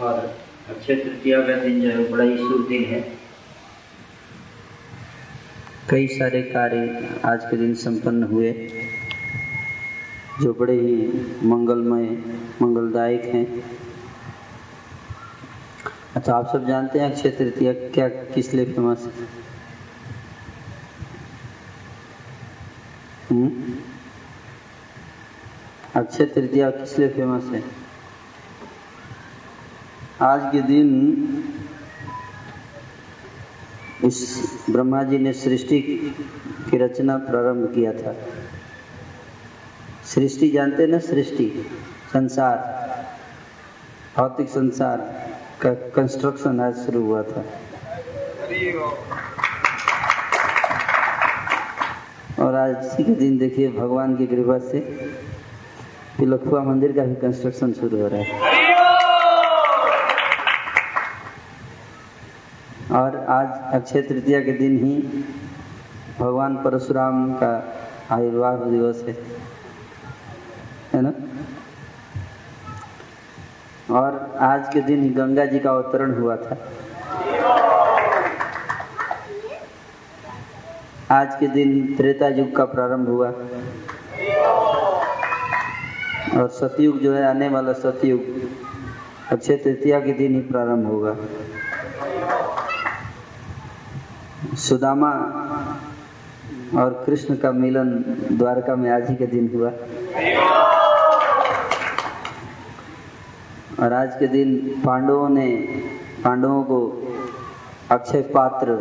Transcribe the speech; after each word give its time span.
और 0.00 0.36
अक्षय 0.68 0.94
तृतीया 0.94 1.40
का 1.40 1.54
दिन 1.56 1.80
जो 1.80 1.88
है 1.88 2.10
बड़ा 2.10 2.24
ही 2.24 2.36
शुभ 2.36 2.68
दिन 2.68 2.84
है। 2.84 3.00
कई 5.90 6.06
सारे 6.06 6.42
कार्य 6.42 7.20
आज 7.24 7.44
के 7.44 7.56
दिन 7.56 7.74
संपन्न 7.74 8.22
हुए, 8.22 8.52
जो 10.42 10.54
बड़े 10.54 10.72
ही 10.72 11.22
मंगलमय, 11.42 12.04
मंगलदायक 12.62 13.22
हैं। 13.24 13.64
अच्छा 16.16 16.34
आप 16.34 16.46
सब 16.52 16.66
जानते 16.66 16.98
हैं 16.98 17.10
अक्षय 17.12 17.30
तृतीया 17.30 17.72
क्या, 17.72 18.08
किस 18.08 18.54
लिए 18.54 18.64
फ़ेमस 18.64 19.02
है? 19.02 19.12
हम्म? 23.30 23.74
अक्षय 25.96 26.24
तृतीया 26.24 26.70
किस 26.70 26.98
लिए 26.98 27.08
फ़ेमस 27.08 27.44
है? 27.44 27.85
आज 30.20 30.40
के 30.52 30.62
दिन 30.62 30.94
इस 34.04 34.42
ब्रह्मा 34.70 35.02
जी 35.02 35.18
ने 35.18 35.32
सृष्टि 35.32 35.80
की 36.70 36.78
रचना 36.78 37.16
प्रारंभ 37.16 37.74
किया 37.74 37.92
था। 37.92 38.16
सृष्टि 40.04 40.50
जानते 40.50 40.86
ना 40.86 40.98
सृष्टि? 40.98 41.66
संसार। 42.12 42.56
भौतिक 44.16 44.48
संसार 44.48 44.96
का 45.60 45.74
कंस्ट्रक्शन 45.74 46.60
आज 46.60 46.74
शुरू 46.76 47.02
हुआ 47.02 47.22
था। 47.22 47.44
और 52.44 52.54
आज 52.54 52.96
के 52.96 53.02
दिन 53.02 53.38
देखिए, 53.38 53.72
भगवान 53.72 54.16
की 54.16 54.26
कृपा 54.26 54.58
से 54.58 54.80
तिलखुआ 56.18 56.62
मंदिर 56.62 56.92
का 56.92 57.04
भी 57.04 57.14
कंस्ट्रक्शन 57.14 57.72
शुरू 57.72 58.00
हो 58.00 58.08
रहा 58.08 58.20
है। 58.20 58.55
और 62.92 63.16
आज 63.16 63.74
अक्षय 63.74 64.02
तृतीया 64.02 64.40
के 64.40 64.52
दिन 64.52 64.84
ही 64.84 65.24
भगवान 66.20 66.56
परशुराम 66.56 67.34
का 67.34 67.76
आयुर्वाद 68.10 68.58
दिवस 68.58 69.04
है। 69.08 69.16
है 70.94 71.00
ना? 71.02 71.12
और 73.94 74.36
आज 74.40 74.68
के 74.74 74.80
दिन 74.80 75.02
ही 75.02 75.10
गंगा 75.10 75.44
जी 75.44 75.58
का 75.58 75.70
अवतरण 75.70 76.20
हुआ 76.20 76.36
था। 76.36 76.56
आज 81.10 81.36
के 81.40 81.46
दिन 81.46 81.94
त्रेता 81.96 82.28
युग 82.28 82.56
का 82.56 82.64
प्रारंभ 82.64 83.08
हुआ। 83.08 83.28
और 86.40 86.48
सतयुग 86.48 86.98
जो 86.98 87.14
है, 87.14 87.28
आने 87.28 87.48
वाला 87.48 87.72
सतयुग 87.72 88.22
अक्षय 89.32 89.56
तृतीया 89.56 90.00
के 90.00 90.12
दिन 90.12 90.34
ही 90.34 90.40
प्रारंभ 90.40 90.86
होगा। 90.86 91.16
सुदामा 94.56 95.10
और 96.76 97.02
कृष्ण 97.06 97.36
का 97.36 97.52
मिलन 97.52 97.88
द्वारका 98.32 98.76
में 98.76 98.90
आज 98.90 99.10
ही 99.10 99.16
के 99.16 99.26
दिन 99.26 99.50
हुआ। 99.54 99.68
और 103.84 103.92
आज 103.92 104.16
के 104.18 104.26
दिन 104.26 104.80
पांडवों 104.86 105.28
ने, 105.28 105.46
पांडवों 106.24 106.62
को 106.62 106.78
अक्षय 107.90 108.20
पात्र 108.20 108.74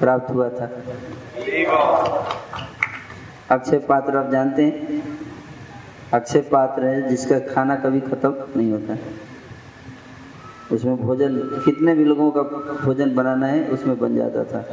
प्राप्त 0.00 0.30
हुआ 0.30 0.48
था। 0.48 0.70
अक्षय 3.50 3.78
पात्र 3.78 4.16
आप 4.16 4.30
जानते 4.30 4.64
हैं? 4.64 5.02
अक्षय 6.14 6.40
पात्र 6.40 6.84
है 6.84 7.08
जिसका 7.08 7.38
खाना 7.38 7.76
कभी 7.76 8.00
खत्म 8.00 8.34
नहीं 8.56 8.72
होता। 8.72 8.96
उसमें 10.72 10.96
भोजन, 10.96 11.36
कितने 11.64 11.94
भी 11.94 12.04
लोगों 12.04 12.30
का 12.30 12.42
भोजन 12.84 13.14
बनाना 13.14 13.46
है, 13.46 13.68
उसमें 13.68 13.98
बन 13.98 14.16
जाता 14.16 14.44
था। 14.44 14.64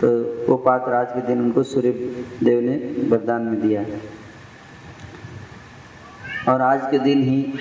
तो 0.00 0.08
वो 0.48 0.56
पात्र 0.56 0.92
आज 0.92 1.12
के 1.12 1.20
दिन 1.20 1.40
उनको 1.40 1.62
सूर्य 1.62 1.90
देव 2.44 2.60
ने 2.60 2.76
वरदान 3.08 3.42
में 3.42 3.60
दिया। 3.60 3.84
और 6.52 6.62
आज 6.62 6.90
के 6.90 6.98
दिन 6.98 7.22
ही 7.22 7.54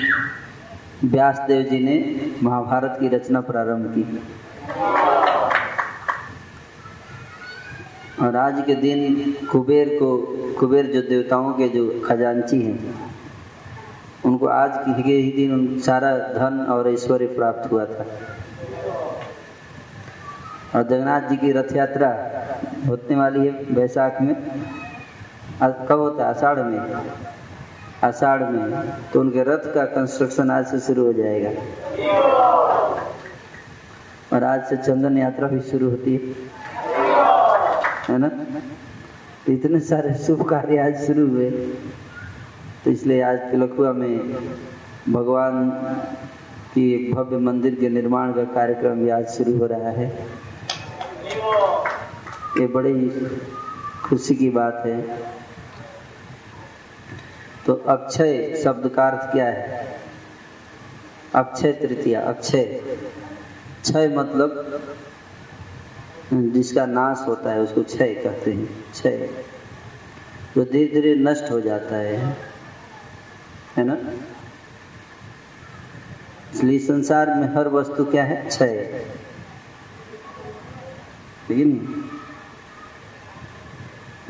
व्यास 1.03 1.39
देव 1.39 1.61
जी 1.63 1.79
ने 1.79 1.95
महाभारत 2.43 2.97
की 2.99 3.07
रचना 3.07 3.41
प्रारंभ 3.41 3.93
की। 3.97 4.03
और 8.25 8.35
आज 8.35 8.63
के 8.65 8.75
दिन 8.75 9.31
कुबेर 9.51 9.89
को, 9.89 10.17
कुबेर 10.59 10.85
जो 10.85 11.01
देवताओं 11.01 11.53
के 11.53 11.67
जो 11.69 12.01
खजांची 12.05 12.61
हैं, 12.61 12.95
उनको 14.25 14.47
आज 14.47 14.71
के 14.75 15.13
ही 15.13 15.31
दिन 15.31 15.79
सारा 15.79 16.17
धन 16.17 16.65
और 16.69 16.89
ऐश्वर्य 16.89 17.27
प्राप्त 17.27 17.71
हुआ 17.71 17.85
था। 17.85 18.05
और 20.75 20.83
जगन्नाथ 20.83 21.21
जी 21.21 21.37
की 21.37 21.51
रथ 21.51 21.75
यात्रा 21.75 22.09
होने 22.87 23.15
वाली 23.15 23.47
है 23.47 23.73
बैसाख 23.73 24.21
में। 24.21 24.35
कब 25.63 25.99
होता 25.99 26.23
है? 26.23 26.29
आषाढ़ 26.29 26.59
में। 26.59 27.01
आषाढ़ 28.03 28.43
में। 28.43 28.89
तो 29.13 29.19
उनके 29.19 29.43
रथ 29.43 29.73
का 29.73 29.85
कंस्ट्रक्शन 29.85 30.51
आज 30.51 30.67
से 30.67 30.79
शुरू 30.79 31.05
हो 31.05 31.13
जाएगा। 31.13 31.49
और 34.33 34.43
आज 34.43 34.63
से 34.65 34.77
चंदन 34.77 35.17
यात्रा 35.17 35.47
भी 35.47 35.59
शुरू 35.59 35.89
होती 35.89 36.13
है। 36.13 36.21
है 38.09 38.17
ना? 38.17 38.31
इतने 39.49 39.79
सारे 39.79 40.13
शुभ 40.13 40.49
कार्य 40.49 40.77
आज 40.77 40.95
शुरू 40.95 41.27
हुए। 41.27 41.49
तो 42.85 42.91
इसलिए 42.91 43.21
आज 43.21 43.37
तिलकुआ 43.37 43.91
में 43.91 44.17
भगवान 45.09 45.69
की 46.73 46.93
एक 46.93 47.15
भव्य 47.15 47.37
मंदिर 47.37 47.75
के 47.75 47.89
निर्माण 47.89 48.33
का 48.33 48.43
कार्यक्रम 48.43 48.91
भी 48.91 49.09
आज 49.09 49.27
शुरू 49.27 49.57
हो 49.57 49.65
रहा 49.65 49.89
है। 49.89 50.25
ये 52.59 52.67
बड़ी 52.67 53.09
खुशी 54.05 54.35
की 54.35 54.49
बात 54.49 54.83
है। 54.85 55.01
तो 57.65 57.73
अक्षय 57.73 58.61
शब्द 58.63 58.89
का 58.89 59.07
अर्थ 59.07 59.31
क्या 59.31 59.45
है? 59.45 59.99
अक्षय 61.35 61.71
तृतीया, 61.71 62.21
अक्षय। 62.21 62.63
क्षय 63.81 64.07
मतलब 64.07 64.81
जिसका 66.33 66.85
नाश 66.85 67.23
होता 67.27 67.51
है, 67.51 67.59
उसको 67.59 67.83
क्षय 67.83 68.13
कहते 68.13 68.51
हैं। 68.51 68.91
क्षय। 68.91 69.45
जो 70.55 70.65
धीरे 70.65 70.93
धीरे 70.93 71.15
नष्ट 71.15 71.51
हो 71.51 71.61
जाता 71.61 71.95
है 71.95 72.37
है 73.77 73.83
ना? 73.83 73.97
इसलिए 76.53 76.79
संसार 76.79 77.27
में 77.27 77.55
हर 77.55 77.67
वस्तु 77.67 78.05
क्या 78.05 78.23
है? 78.23 78.45
क्षय। 78.45 79.05
लेकिन 81.49 82.03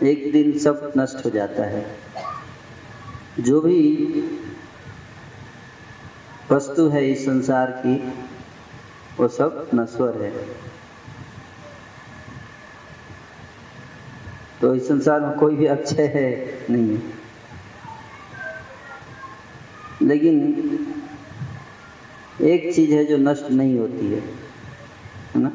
एक 0.03 0.31
दिन 0.31 0.59
सब 0.59 0.93
नष्ट 0.97 1.25
हो 1.25 1.29
जाता 1.29 1.63
है। 1.63 1.95
जो 3.39 3.61
भी 3.61 3.97
वस्तु 6.51 6.89
है 6.89 7.11
इस 7.11 7.25
संसार 7.25 7.71
की, 7.71 8.13
वो 9.19 9.27
सब 9.27 9.69
नश्वर 9.73 10.21
है। 10.21 10.47
तो 14.61 14.75
इस 14.75 14.87
संसार 14.87 15.21
में 15.21 15.35
कोई 15.37 15.55
भी 15.55 15.65
अक्षय 15.65 16.05
है 16.15 16.57
नहीं। 16.69 16.97
है 16.97 17.21
लेकिन 20.01 20.37
एक 22.41 22.75
चीज़ 22.75 22.91
है 22.91 23.05
जो 23.05 23.17
नष्ट 23.17 23.51
नहीं 23.51 23.79
होती 23.79 24.11
है 24.11 24.19
है 25.35 25.41
ना? 25.41 25.51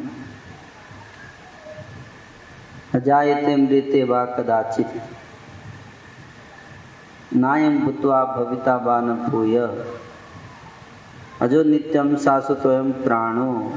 अजायते 2.97 3.57
मृते 3.57 4.05
वा 4.05 4.25
कदाचित। 4.25 4.87
नायम 7.37 7.79
भूत्वा 7.79 8.25
भविता 8.25 8.79
बान 8.79 9.15
भूय 9.15 9.59
अजो 11.43 11.63
नित्यम 11.63 12.17
शाश्वतोयम 12.17 12.93
प्राणो। 12.93 13.75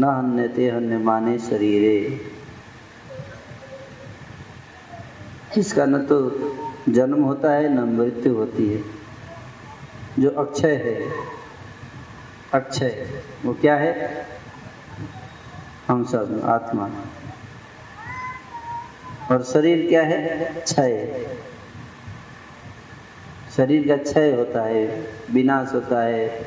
न 0.00 0.04
हन्यते 0.04 0.70
हन्य 0.70 0.98
माने 0.98 1.38
शरीरे। 1.38 2.20
जिसका 5.54 5.86
न 5.86 6.06
तो 6.06 6.30
जन्म 6.88 7.22
होता 7.22 7.52
है, 7.52 7.68
न 7.68 7.78
मृत्यु 7.78 8.34
होती 8.34 8.72
है। 8.72 8.82
जो 10.18 10.30
अक्षय 10.30 10.74
है, 10.74 11.10
अक्षय, 12.54 13.22
वो 13.44 13.54
क्या 13.54 13.76
है? 13.76 14.26
हम 15.88 16.04
सब 16.04 16.42
आत्मा। 16.44 16.90
और 19.30 19.42
शरीर 19.42 19.88
क्या 19.88 20.02
है? 20.02 20.54
क्षय। 20.60 21.26
शरीर 23.56 23.88
का 23.88 23.96
क्षय 23.96 24.36
होता 24.36 24.62
है, 24.62 25.10
विनाश 25.30 25.74
होता 25.74 26.02
है। 26.02 26.46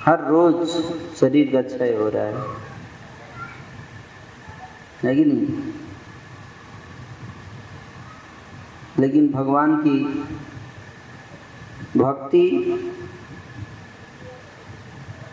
हर 0.00 0.24
रोज 0.24 0.68
शरीर 1.16 1.52
का 1.52 1.62
क्षय 1.62 1.94
हो 1.94 2.08
रहा 2.08 2.24
है। 2.24 2.34
है 5.02 5.16
कि 5.16 5.24
नहीं? 5.24 5.72
लेकिन 8.98 9.32
भगवान 9.32 9.76
की 9.76 10.04
भक्ति 11.98 12.50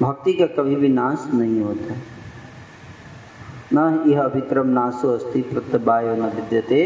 भक्ति 0.01 0.33
का 0.33 0.45
कभी 0.45 0.75
भी 0.75 0.87
नाश 0.87 1.31
नहीं 1.33 1.61
होता। 1.61 2.10
न 3.73 4.03
यह 4.07 4.21
अभिक्रम 4.21 4.67
नाशो 4.67 5.13
अस्ति 5.15 5.41
प्रत्यवायो 5.41 6.15
न 6.15 6.29
विद्यते। 6.29 6.81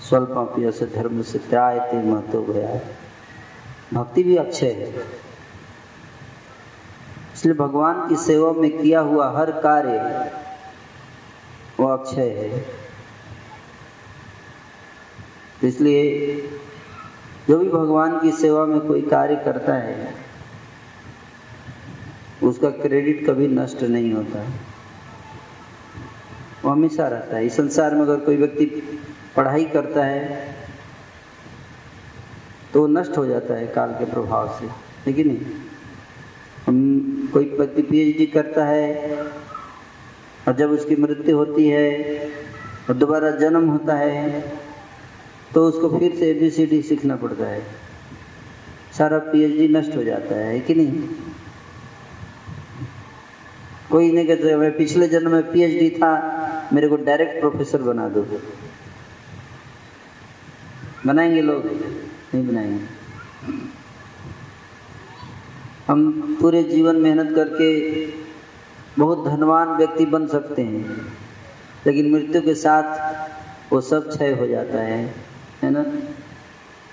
स्वल्प 0.00 0.54
से 0.74 0.86
धर्म 0.86 1.22
से 1.22 1.38
त्यायते 1.38 2.02
महत्व 2.02 2.42
भया 2.42 2.80
भक्ति 3.94 4.22
भी 4.22 4.36
अक्षय 4.36 4.70
है। 4.72 4.90
इसलिए 7.34 7.54
भगवान 7.54 8.08
की 8.08 8.16
सेवा 8.16 8.52
में 8.52 8.70
किया 8.78 9.00
हुआ 9.00 9.30
हर 9.30 9.50
कार्य 9.60 10.30
वो 11.80 11.88
अक्षय 11.88 12.30
है। 12.30 12.64
इसलिए 15.64 16.36
जो 17.48 17.58
भी 17.58 17.68
भगवान 17.68 18.18
की 18.20 18.30
सेवा 18.32 18.64
में 18.66 18.80
कोई 18.80 19.02
कार्य 19.02 19.36
करता 19.36 19.74
है, 19.74 20.14
उसका 22.42 22.70
क्रेडिट 22.70 23.26
कभी 23.26 23.48
नष्ट 23.48 23.82
नहीं 23.82 24.12
होता। 24.12 24.44
वो 26.66 26.72
हमेशा 26.72 27.06
रहता 27.08 27.36
है। 27.36 27.46
इस 27.46 27.56
संसार 27.56 27.94
में 27.94 28.00
अगर 28.02 28.20
कोई 28.20 28.36
व्यक्ति 28.36 28.64
पढ़ाई 29.36 29.64
करता 29.64 30.04
है 30.04 30.54
तो 32.72 32.86
नष्ट 32.88 33.16
हो 33.18 33.24
जाता 33.26 33.54
है 33.54 33.66
काल 33.66 33.90
के 33.90 34.04
प्रभाव 34.04 34.48
से। 34.58 34.66
लेकिन 35.06 35.28
नहीं? 35.28 35.38
हम 36.66 37.28
कोई 37.32 37.44
व्यक्ति 37.50 37.82
पीएचडी 37.82 38.26
करता 38.26 38.64
है 38.64 39.16
और 40.48 40.56
जब 40.56 40.70
उसकी 40.70 40.96
मृत्यु 40.96 41.36
होती 41.36 41.68
है 41.68 42.28
और 42.88 42.94
दोबारा 42.94 43.30
जन्म 43.36 43.68
होता 43.68 43.94
है 43.94 44.40
तो 45.54 45.66
उसको 45.66 45.98
फिर 45.98 46.14
से 46.16 46.30
एबीसीडी 46.30 46.82
सीखना 46.82 47.16
पड़ता 47.16 47.46
है। 47.46 47.62
सारा 48.98 49.18
पीएचडी 49.30 49.68
नष्ट 49.68 49.96
हो 49.96 50.02
जाता 50.04 50.34
है 50.36 50.60
कि 50.60 50.74
नहीं? 50.74 51.08
कोई 53.90 54.10
नहीं 54.12 54.26
कहते, 54.26 54.56
मैं 54.56 54.76
पिछले 54.76 55.08
जन्म 55.08 55.32
में 55.32 55.52
पीएचडी 55.52 55.90
था 55.90 56.35
मेरे 56.72 56.88
को 56.88 56.96
डायरेक्ट 57.04 57.40
प्रोफेसर 57.40 57.82
बना 57.82 58.08
दो 58.08 58.26
बनाएँगे 61.06 61.42
लोग? 61.42 61.64
नहीं 62.34 62.46
बनाएँगे। 62.46 62.84
हम 65.88 66.36
पूरे 66.40 66.62
जीवन 66.62 66.96
मेहनत 66.96 67.34
करके 67.34 67.68
बहुत 68.98 69.26
धनवान 69.26 69.68
व्यक्ति 69.68 70.06
बन 70.06 70.26
सकते 70.26 70.62
हैं, 70.62 70.84
लेकिन 71.86 72.10
मृत्यु 72.12 72.42
के 72.42 72.54
साथ 72.54 73.72
वो 73.72 73.80
सब 73.80 74.08
क्षय 74.10 74.32
हो 74.32 74.46
जाता 74.46 74.78
है 74.78 74.98
है 75.62 75.70
ना? 75.70 75.84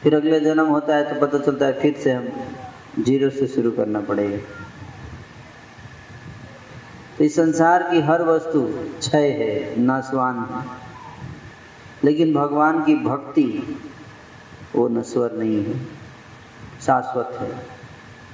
फिर 0.04 0.16
अगले 0.16 0.40
जन्म 0.40 0.68
होता 0.68 0.96
है 0.96 1.14
तो 1.14 1.20
पता 1.22 1.40
चलता 1.40 1.66
है 1.66 1.80
फिर 1.82 1.94
से 1.94 2.12
हम 2.12 2.28
ज़ीरो 3.00 3.30
से 3.30 3.48
शुरू 3.48 3.72
करना 3.72 4.00
पड़ेगा। 4.02 4.38
तो 7.18 7.24
इस 7.24 7.36
संसार 7.36 7.84
की 7.84 8.02
हर 8.02 8.22
वस्तु 8.22 8.62
क्षय 9.00 9.28
है, 9.28 9.80
नाशवान 9.80 10.40
है। 10.40 10.66
लेकिन 12.04 12.34
भगवान 12.34 12.84
की 12.84 12.96
भक्ति, 12.96 13.80
वो 14.76 14.88
नश्वर 14.88 15.32
नहीं 15.32 15.66
है। 15.66 15.86
शाश्वत 16.82 17.38
है, 17.42 17.58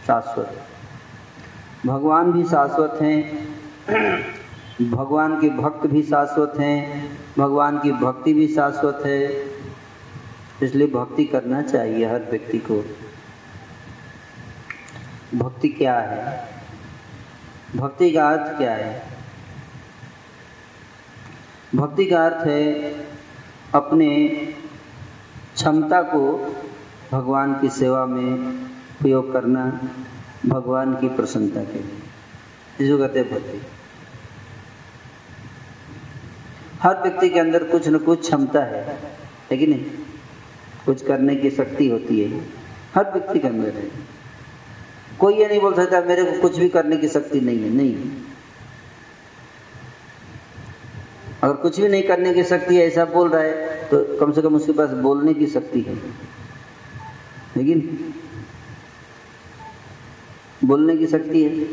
शाश्वत। 0.08 0.62
भगवान 1.86 2.32
भी 2.32 2.44
शाश्वत 2.44 3.00
हैं, 3.02 3.48
भगवान 4.92 5.42
के 5.42 5.50
भक्त 5.50 5.88
भी 5.88 6.04
शाश्वत 6.04 6.54
हैं, 6.60 7.18
भगवान 7.38 7.80
की 7.80 7.92
भक्ति 7.92 8.34
भी 8.34 8.48
शाश्वत 8.48 9.04
है। 9.06 9.46
इसलिए 10.64 10.88
भक्ति 10.88 11.26
करना 11.26 11.62
चाहिए 11.62 12.06
हर 12.06 12.20
व्यक्ति 12.20 12.58
को। 12.58 12.86
भक्ति 15.38 15.70
क्या 15.70 16.00
है? 16.00 16.59
भक्ति 17.76 18.12
का 18.12 18.30
अर्थ 18.30 18.58
क्या 18.58 18.74
है? 18.74 19.04
भक्ति 21.76 22.06
का 22.06 22.26
अर्थ 22.26 22.48
है 22.48 22.92
अपने 23.76 24.28
क्षमता 25.56 26.02
को 26.02 26.56
भगवान 27.12 27.62
की 27.62 27.70
सेवा 27.70 28.06
में 28.06 28.34
उपयोग 29.00 29.34
करना, 29.34 29.82
भगवान 30.46 30.94
की 30.94 31.08
प्रसन्नता 31.08 31.64
के 31.64 31.80
लिए। 31.80 32.00
इसको 32.86 32.98
कहते 32.98 33.20
हैं 33.20 33.32
भक्ति। 33.32 33.62
हर 36.82 37.02
व्यक्ति 37.02 37.30
के 37.30 37.40
अंदर 37.40 37.64
कुछ 37.64 37.88
न 37.88 37.98
कुछ 37.98 38.22
क्षमता 38.22 38.64
है 38.64 39.00
है 39.52 39.58
कि 39.58 39.68
नहीं? 39.68 39.86
कुछ 40.86 41.06
करने 41.06 41.36
की 41.36 41.50
शक्ति 41.50 41.90
होती 41.90 42.22
है। 42.22 42.42
हर 42.96 43.12
व्यक्ति 43.14 43.40
के 43.40 43.48
अंदर 43.48 43.70
है। 43.70 44.19
कोई 45.20 45.34
ये 45.36 45.48
नहीं 45.48 45.60
बोल 45.62 45.74
सकता, 45.74 46.02
मेरे 46.02 46.24
को 46.24 46.42
कुछ 46.42 46.58
भी 46.58 46.70
करने 46.70 46.98
की 46.98 47.08
शक्ति 47.08 47.40
नहीं 47.40 47.60
है, 47.60 47.70
नहीं। 47.70 47.96
अगर 51.44 51.54
कुछ 51.54 51.80
भी 51.80 51.88
नहीं 51.88 52.04
करने 52.04 52.34
की 52.34 52.44
शक्ति 52.44 52.76
है, 52.76 52.88
ऐसा 52.88 53.06
बोल 53.06 53.30
रहा 53.30 53.42
है 53.42 53.86
तो 53.86 54.18
कम 54.20 54.32
से 54.32 54.42
कम 54.42 54.56
उसके 54.56 54.72
पास 54.72 54.90
बोलने 54.90 55.34
की 55.34 55.48
शक्ति 55.48 55.82
है। 55.82 55.96
लेकिन 57.58 58.14
बोलने 60.64 60.98
की 60.98 61.08
शक्ति 61.08 61.44
है। 61.44 61.68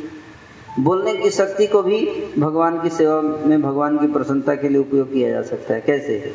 बोलने 0.83 1.17
की 1.17 1.31
शक्ति 1.31 1.67
को 1.67 1.83
भी 1.83 2.07
भगवान 2.39 2.83
की 2.83 2.91
सेवा 2.91 3.21
में, 3.23 3.63
भगवान 3.63 3.99
की 3.99 4.07
प्रसन्नता 4.07 4.55
के 4.55 4.69
लिए 4.69 4.79
उपयोग 4.79 5.13
किया 5.13 5.31
जा 5.31 5.43
सकता 5.43 5.75
है। 5.75 5.81
कैसे? 5.81 6.35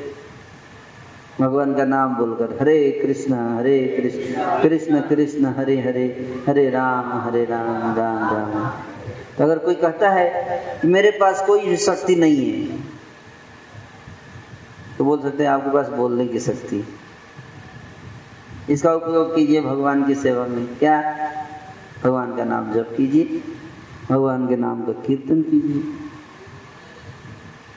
भगवान 1.39 1.73
का 1.75 1.83
नाम 1.85 2.15
बोलकर 2.15 2.57
हरे 2.61 2.77
कृष्ण 3.01 3.33
हरे 3.57 3.77
कृष्ण 3.97 4.61
कृष्ण 4.61 5.01
कृष्ण, 5.01 5.45
हरे 5.45 5.79
हरे 5.81 6.05
हरे 6.47 6.69
राम 6.69 7.11
हरे 7.21 7.43
राम 7.45 7.95
राम 7.95 8.23
राम। 8.33 8.69
तो 9.37 9.43
अगर 9.43 9.57
कोई 9.57 9.75
कहता 9.75 10.09
है 10.09 10.79
कि 10.81 10.87
मेरे 10.87 11.11
पास 11.11 11.43
कोई 11.47 11.75
शक्ति 11.77 12.15
नहीं 12.15 12.45
है 12.45 12.79
तो 14.97 15.05
बोल 15.05 15.21
सकते 15.21 15.43
हैं, 15.43 15.49
आपके 15.49 15.69
पास 15.69 15.87
बोलने 15.89 16.27
की 16.27 16.39
शक्ति। 16.39 16.83
इसका 18.69 18.93
उपयोग 18.93 19.35
कीजिए 19.35 19.61
भगवान 19.61 20.03
की 20.07 20.15
सेवा 20.15 20.45
में। 20.45 20.65
क्या? 20.77 21.01
भगवान 22.03 22.35
का 22.37 22.43
नाम 22.43 22.71
जप 22.73 22.93
कीजिए, 22.97 23.41
भगवान 24.09 24.47
के 24.47 24.55
नाम 24.55 24.83
का 24.83 24.91
कीर्तन 25.01 25.41
कीजिए। 25.41 25.83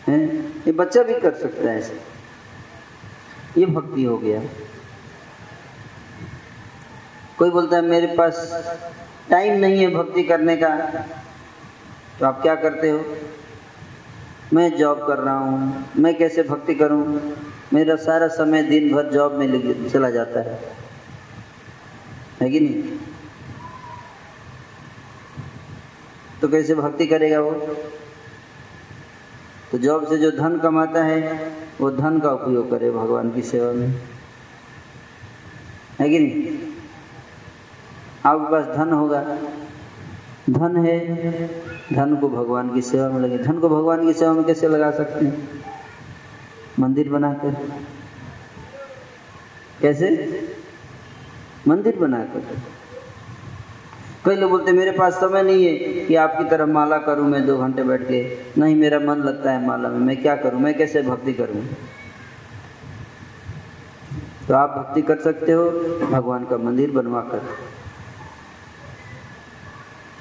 हैं? 0.08 0.22
ये 0.66 0.72
बच्चा 0.72 1.02
भी 1.02 1.18
कर 1.20 1.34
सकता 1.34 1.70
है 1.70 1.78
ऐसे। 1.78 2.13
ये 3.58 3.66
भक्ति 3.66 4.04
हो 4.04 4.18
गया। 4.18 4.42
कोई 7.38 7.50
बोलता 7.50 7.76
है, 7.76 7.82
मेरे 7.82 8.06
पास 8.06 8.64
टाइम 9.30 9.58
नहीं 9.58 9.78
है 9.78 9.90
भक्ति 9.90 10.22
करने 10.22 10.56
का। 10.56 10.68
तो 12.20 12.26
आप 12.26 12.42
क्या 12.42 12.54
करते 12.54 12.90
हो? 12.90 13.16
मैं 14.52 14.76
जॉब 14.76 15.06
कर 15.06 15.18
रहा 15.18 15.38
हूँ। 15.38 15.88
मैं 15.96 16.18
कैसे 16.18 16.42
भक्ति 16.42 16.74
करूँ? 16.74 17.32
मेरा 17.72 17.96
सारा 17.96 18.28
समय 18.28 18.62
दिन 18.62 18.92
भर 18.92 19.10
जॉब 19.10 19.34
में 19.34 19.88
चला 19.88 20.10
जाता 20.10 20.40
है। 20.40 20.76
है 22.42 22.50
कि 22.50 22.60
नहीं? 22.60 22.98
तो 26.40 26.48
कैसे 26.48 26.74
भक्ति 26.74 27.06
करेगा 27.06 27.40
वो? 27.40 27.50
तो 29.72 29.78
जॉब 29.78 30.08
से 30.08 30.16
जो 30.16 30.30
धन 30.30 30.58
कमाता 30.58 31.04
है 31.04 31.50
वो 31.80 31.90
धन 31.90 32.20
का 32.20 32.30
उपयोग 32.30 32.70
करे 32.70 32.90
भगवान 32.90 33.30
की 33.30 33.42
सेवा 33.42 33.72
में। 33.72 34.02
है 36.00 36.10
कि 36.10 36.18
नहीं? 36.18 36.58
आपके 38.26 38.52
पास 38.52 38.76
धन 38.76 38.92
होगा। 38.92 39.38
धन 40.50 40.76
है, 40.76 41.46
धन 41.92 42.16
को 42.16 42.28
भगवान 42.28 42.74
की 42.74 42.82
सेवा 42.82 43.08
में 43.08 43.20
लगे। 43.20 43.38
धन 43.38 43.58
को 43.58 43.68
भगवान 43.68 44.06
की 44.06 44.12
सेवा 44.12 44.32
में 44.32 44.44
कैसे 44.44 44.68
लगा 44.68 44.90
सकते 44.90 45.26
हैं? 45.26 45.48
मंदिर 46.78 47.08
बनाकर। 47.08 47.50
कैसे? 49.82 50.40
मंदिर 51.68 51.96
बनाकर। 51.96 52.58
कई 54.26 54.36
लोग 54.36 54.50
बोलते, 54.50 54.72
मेरे 54.72 54.90
पास 54.90 55.14
समय 55.14 55.42
नहीं 55.42 55.66
है 55.66 56.06
कि 56.06 56.14
आपकी 56.14 56.44
तरह 56.44 56.66
माला 56.66 56.98
करूँ 56.98 57.28
मैं 57.28 57.46
दो 57.46 57.58
घंटे 57.58 57.82
बैठ 57.82 58.02
के। 58.02 58.38
नहीं, 58.58 58.76
मेरा 58.76 58.98
मन 58.98 59.18
लगता 59.18 59.52
है 59.52 59.66
माला 59.66 59.88
में। 59.88 59.98
मैं 59.98 60.22
क्या 60.22 60.36
करूँ? 60.36 60.60
मैं 60.60 60.78
कैसे 60.78 61.02
भक्ति 61.02 61.32
करूँ? 61.32 61.66
तो 64.48 64.54
आप 64.54 64.70
भक्ति 64.70 65.02
कर 65.02 65.18
सकते 65.18 65.52
हो, 65.52 65.70
भगवान 66.10 66.44
का 66.44 66.56
मंदिर 66.56 66.90
बनवा 66.90 67.20
कर 67.20 67.38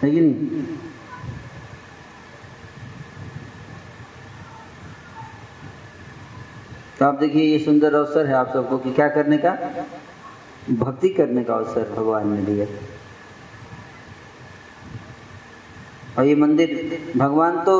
कि 0.02 0.22
नहीं? 0.22 0.64
तो 7.00 7.06
आप 7.06 7.16
देखिए, 7.16 7.44
ये 7.44 7.60
सुंदर 7.60 7.96
अवसर 7.96 8.26
है 8.26 8.34
आप 8.34 8.52
सबको 8.54 8.78
कि 8.78 8.92
क्या 8.92 9.08
करने 9.10 9.38
का? 9.38 9.58
भक्ति 10.72 11.10
करने 11.10 11.44
का 11.44 11.54
अवसर 11.54 11.94
भगवान 11.98 12.30
ने 12.30 12.42
दिया। 12.42 12.66
और 16.18 16.26
ये 16.26 16.36
मंदिर, 16.36 16.70
भगवान 17.18 17.64
तो 17.64 17.76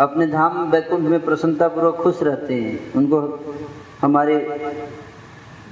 अपने 0.00 0.26
धाम 0.26 0.70
वैकुंठ 0.70 1.00
में 1.02 1.24
प्रसन्नता 1.24 1.68
पूर्वक 1.68 1.96
खुश 1.96 2.22
रहते 2.22 2.54
हैं। 2.54 2.92
उनको 2.94 3.20
हमारे 4.02 4.36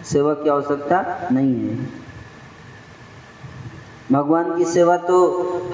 सेवा 0.05 0.35
की 0.35 0.49
आवश्यकता 0.51 1.29
नहीं 1.33 1.55
है। 1.59 1.77
भगवान 4.13 4.57
की 4.57 4.65
सेवा 4.65 4.97
तो 4.99 5.17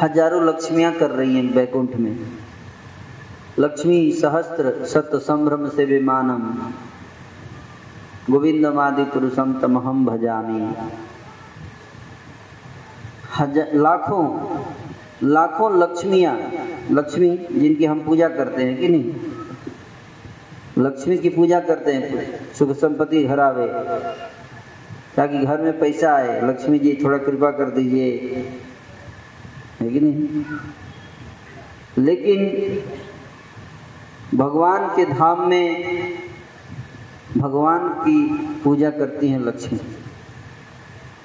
हज़ारों 0.03 0.43
लक्ष्मियाँ 0.49 0.93
कर 0.93 1.11
रही 1.11 1.37
हैं 1.37 1.55
बैकुंठ 1.55 1.97
में। 1.97 2.17
लक्ष्मी 3.59 4.01
सहस्त्र 4.13 4.73
सत 4.87 5.11
संभ्रम 5.23 5.69
से 5.69 5.85
विमानम 5.85 6.43
गोविंदमादि 8.31 9.05
पुरुषम 9.05 9.53
तमहम 9.61 10.05
भजामी। 10.07 10.61
लाखों 13.77 14.25
लाखों 15.23 15.83
लक्ष्मियाँ 15.83 16.53
लक्ष्मी 16.91 17.47
जिनकी 17.53 17.85
हम 17.85 18.05
पूजा 18.05 18.29
करते 18.29 18.63
हैं 18.63 18.79
कि 18.79 18.89
नहीं? 18.89 19.15
लक्ष्मी 20.79 21.19
की 21.19 21.29
पूजा 21.29 21.61
करते 21.61 21.93
हैं। 21.93 22.41
सुख 22.55 22.77
संपत्ति 22.77 23.25
घर 23.25 23.41
आवे 23.41 23.67
ताकि 25.17 25.39
घर 25.39 25.61
में 25.61 25.79
पैसा 25.79 26.15
आए। 26.15 26.49
लक्ष्मी 26.49 26.79
जी, 26.79 26.99
थोड़ा 27.05 27.19
कृपा 27.19 27.51
कर 27.51 27.71
दीजिए। 27.71 28.13
है 29.81 29.91
कि 29.91 30.01
नहीं? 30.01 30.45
लेकिन 32.05 32.39
भगवान 34.39 34.97
के 34.97 35.05
धाम 35.05 35.49
में 35.49 35.85
भगवान 37.37 37.89
की 37.89 38.29
पूजा 38.65 38.91
करती 38.91 39.29
हैं 39.29 39.41
लक्ष्मी। 39.41 39.81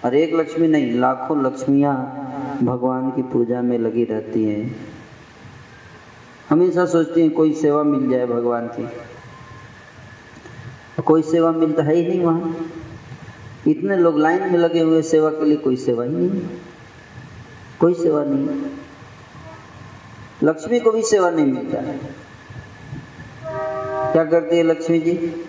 और 0.05 0.15
एक 0.15 0.33
लक्ष्मी 0.33 0.67
नहीं, 0.67 0.99
लाखों 0.99 1.45
लक्ष्मियाँ 1.45 2.19
भगवान 2.63 3.11
की 3.11 3.21
पूजा 3.21 3.61
में 3.61 3.79
लगी 3.79 4.05
रहती 4.05 4.43
हैं। 4.45 4.75
हमेशा 6.49 6.85
सोचती 6.85 7.21
हैं, 7.21 7.31
कोई 7.31 7.53
सेवा 7.53 7.83
मिल 7.83 8.09
जाए 8.09 8.25
भगवान 8.25 8.67
की। 8.67 8.89
कोई 11.01 11.21
सेवा 11.21 11.51
मिलता 11.51 11.83
है 11.83 11.95
ही 11.95 12.07
नहीं 12.07 12.21
वहाँ। 12.21 12.57
इतने 13.67 13.97
लोग 13.97 14.19
लाइन 14.19 14.51
में 14.51 14.59
लगे 14.59 14.79
हुए 14.79 15.01
सेवा 15.01 15.29
के 15.29 15.45
लिए 15.45 15.57
कोई 15.57 15.75
सेवा 15.75 16.03
ही 16.03 16.09
नहीं। 16.09 16.41
कोई 17.79 17.93
सेवा 17.93 18.23
नहीं। 18.23 18.61
लक्ष्मी 20.43 20.79
को 20.79 20.91
भी 20.91 21.03
सेवा 21.03 21.29
नहीं 21.29 21.45
मिलता। 21.45 21.81
है 21.81 21.99
क्या 24.13 24.25
करती 24.25 24.57
है 24.57 24.63
लक्ष्मी 24.63 24.99
जी? 24.99 25.45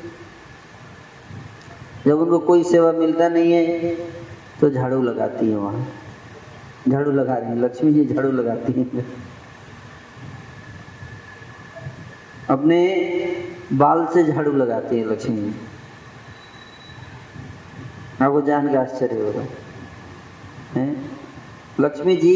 जब 2.07 2.19
उनको 2.21 2.39
कोई 2.39 2.65
सेवा 2.65 2.93
मिलता 2.93 3.29
नहीं 3.29 3.53
है 3.53 3.95
तो 4.61 4.71
झाड़ू 4.71 5.03
लगाती 5.03 5.51
है 5.51 5.57
वहाँ। 5.57 5.89
झाड़ू 6.89 7.11
लगा 7.11 7.35
रही 7.35 7.49
है। 7.49 7.61
लक्ष्मी 7.61 7.93
जी 7.93 8.05
झाड़ू 8.05 8.31
लगाती 8.33 8.73
है। 8.73 9.05
अपने 12.51 12.81
बाल 13.73 14.07
से 14.07 14.25
झाड़ू 14.25 14.53
लगाती 14.53 14.99
है 14.99 15.11
लक्ष्मी 15.13 15.37
जी। 15.37 15.55
आपको 18.23 18.41
जान 18.41 18.69
के 18.69 18.77
आश्चर्य 18.77 19.21
होगा। 19.21 19.45
लक्ष्मी 21.81 22.17
जी 22.17 22.35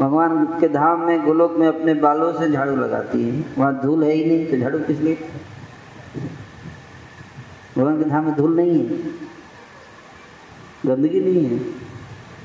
भगवान 0.00 0.44
के 0.60 0.68
धाम 0.68 1.00
में, 1.00 1.24
गोलोक 1.24 1.52
में 1.52 1.66
अपने 1.68 1.94
बालों 1.94 2.32
से 2.32 2.50
झाड़ू 2.50 2.76
लगाती 2.76 3.22
है। 3.22 3.44
वहाँ 3.58 3.80
धूल 3.82 4.04
है 4.04 4.12
ही 4.12 4.24
नहीं 4.24 4.46
तो 4.46 4.56
झाड़ू 4.56 4.78
किस 4.78 4.98
लिए? 4.98 5.30
भगवान 7.78 8.02
के 8.04 8.10
धाम 8.10 8.24
में 8.24 8.34
धूल 8.34 8.56
नहीं 8.56 8.78
है। 8.78 8.98
गंदगी 10.86 11.20
नहीं 11.20 11.44
है। 11.46 11.83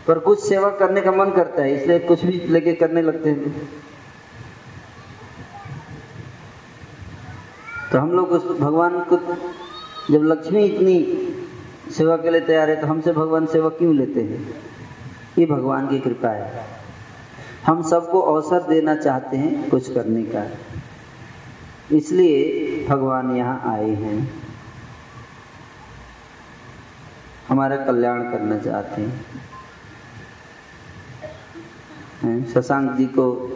पर 0.10 0.20
कुछ 0.20 0.40
सेवा 0.40 0.70
करने 0.70 1.02
का 1.02 1.12
मन 1.12 1.32
करता 1.32 1.62
है, 1.62 1.74
इसलिए 1.76 2.00
कुछ 2.00 2.24
भी 2.26 2.40
लेके 2.48 2.74
करने 2.74 3.02
लगते 3.02 3.30
हैं। 3.30 3.52
तो 7.92 8.00
हम 8.00 8.12
लोग 8.12 8.32
उस 8.32 8.60
भगवान 8.60 9.00
को, 9.04 9.18
जब 10.12 10.24
लक्ष्मी 10.24 10.64
इतनी 10.66 10.98
सेवा 11.92 12.16
के 12.18 12.30
लिए 12.30 12.42
तैयार 12.42 12.70
है 12.70 12.76
तो 12.82 12.88
हमसे 12.88 13.12
भगवान 13.12 13.46
सेवा 13.46 13.70
क्यों 13.70 13.96
लेते 13.96 14.22
हैं? 14.22 14.56
ये 15.38 15.46
भगवान 15.46 15.88
की 15.88 16.00
कृपा 16.00 16.30
है। 16.30 16.66
हम 17.66 17.82
सबको 17.82 18.22
अवसर 18.22 18.68
देना 18.68 18.96
चाहते 18.96 19.38
हैं 19.38 19.70
कुछ 19.70 19.94
करने 19.94 20.24
का। 20.24 20.46
इसलिए 21.96 22.86
भगवान 22.90 23.36
यहाँ 23.38 23.62
आए 23.66 23.90
हैं। 23.90 24.18
हमारा 27.50 27.78
कल्याण 27.78 28.22
करना 28.22 28.58
चाहते 28.58 29.02
हैं। 29.02 29.26
शशांक 32.24 32.98
जी 32.98 33.06
को, 33.06 33.50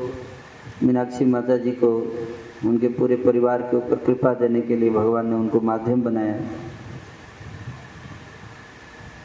मीनाक्षी 0.83 1.25
माता 1.25 1.57
जी 1.57 1.71
को, 1.71 2.17
उनके 2.65 2.87
पूरे 2.87 3.15
परिवार 3.15 3.61
के 3.61 3.77
ऊपर 3.77 3.95
कृपा 3.95 4.33
देने 4.33 4.61
के 4.61 4.75
लिए 4.75 4.89
भगवान 4.89 5.27
ने 5.27 5.35
उनको 5.35 5.61
माध्यम 5.61 6.01
बनाया। 6.01 6.41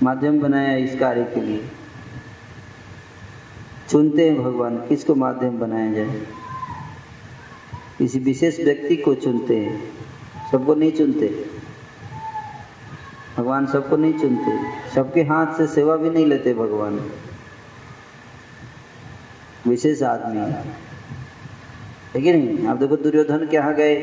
माध्यम 0.02 0.40
बनाया 0.40 0.76
इस 0.76 0.98
कार्य 0.98 1.24
के 1.24 1.40
लिए। 1.40 1.64
चुनते 3.90 4.30
हैं 4.30 4.42
भगवान, 4.42 4.76
किसको 4.76 5.14
माध्यम 5.14 5.58
बनाया 5.58 5.92
जाए? 5.92 6.22
किसी 7.98 8.18
विशेष 8.18 8.60
व्यक्ति 8.60 8.96
को 8.96 9.14
चुनते 9.14 9.56
हैं। 9.56 9.82
सबको 10.52 10.74
नहीं 10.74 10.92
चुनते। 10.92 11.46
भगवान 13.38 13.66
सबको 13.66 13.96
नहीं 13.96 14.18
चुनते। 14.18 14.58
सबके 14.94 15.22
हाथ 15.22 15.46
से 15.46 15.66
सेवा 15.66 15.96
भी 15.96 16.10
नहीं 16.10 16.26
लेते 16.26 16.54
भगवान। 16.54 17.10
विशेष 19.68 20.02
आदमी। 20.02 20.40
है 22.14 22.20
कि 22.22 22.32
नहीं? 22.32 22.66
आप 22.66 22.76
देखो 22.76 22.96
दुर्योधन 22.96 23.46
के 23.46 23.56
यहाँ 23.56 23.74
गए। 23.74 23.96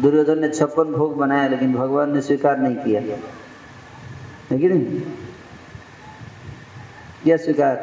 दुर्योधन 0.00 0.38
ने 0.38 0.48
छप्पन 0.48 0.92
भोग 0.92 1.16
बनाया, 1.16 1.48
लेकिन 1.48 1.72
भगवान 1.72 2.14
ने 2.14 2.20
स्वीकार 2.20 2.58
नहीं 2.58 2.76
किया। 2.76 3.00
है 4.50 4.58
कि 4.58 4.68
नहीं? 4.68 5.00
किया 7.24 7.36
स्वीकार 7.36 7.76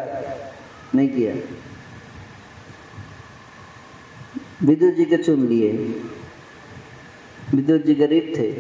नहीं 0.96 1.10
किया? 1.10 1.34
विद्युत 4.64 4.94
जी 4.94 5.06
के 5.06 5.18
चुन 5.18 5.48
लिए। 5.48 5.72
विद्युत 7.56 7.86
जी 7.86 7.96
गरीब 7.96 8.34
थे। 8.38 8.52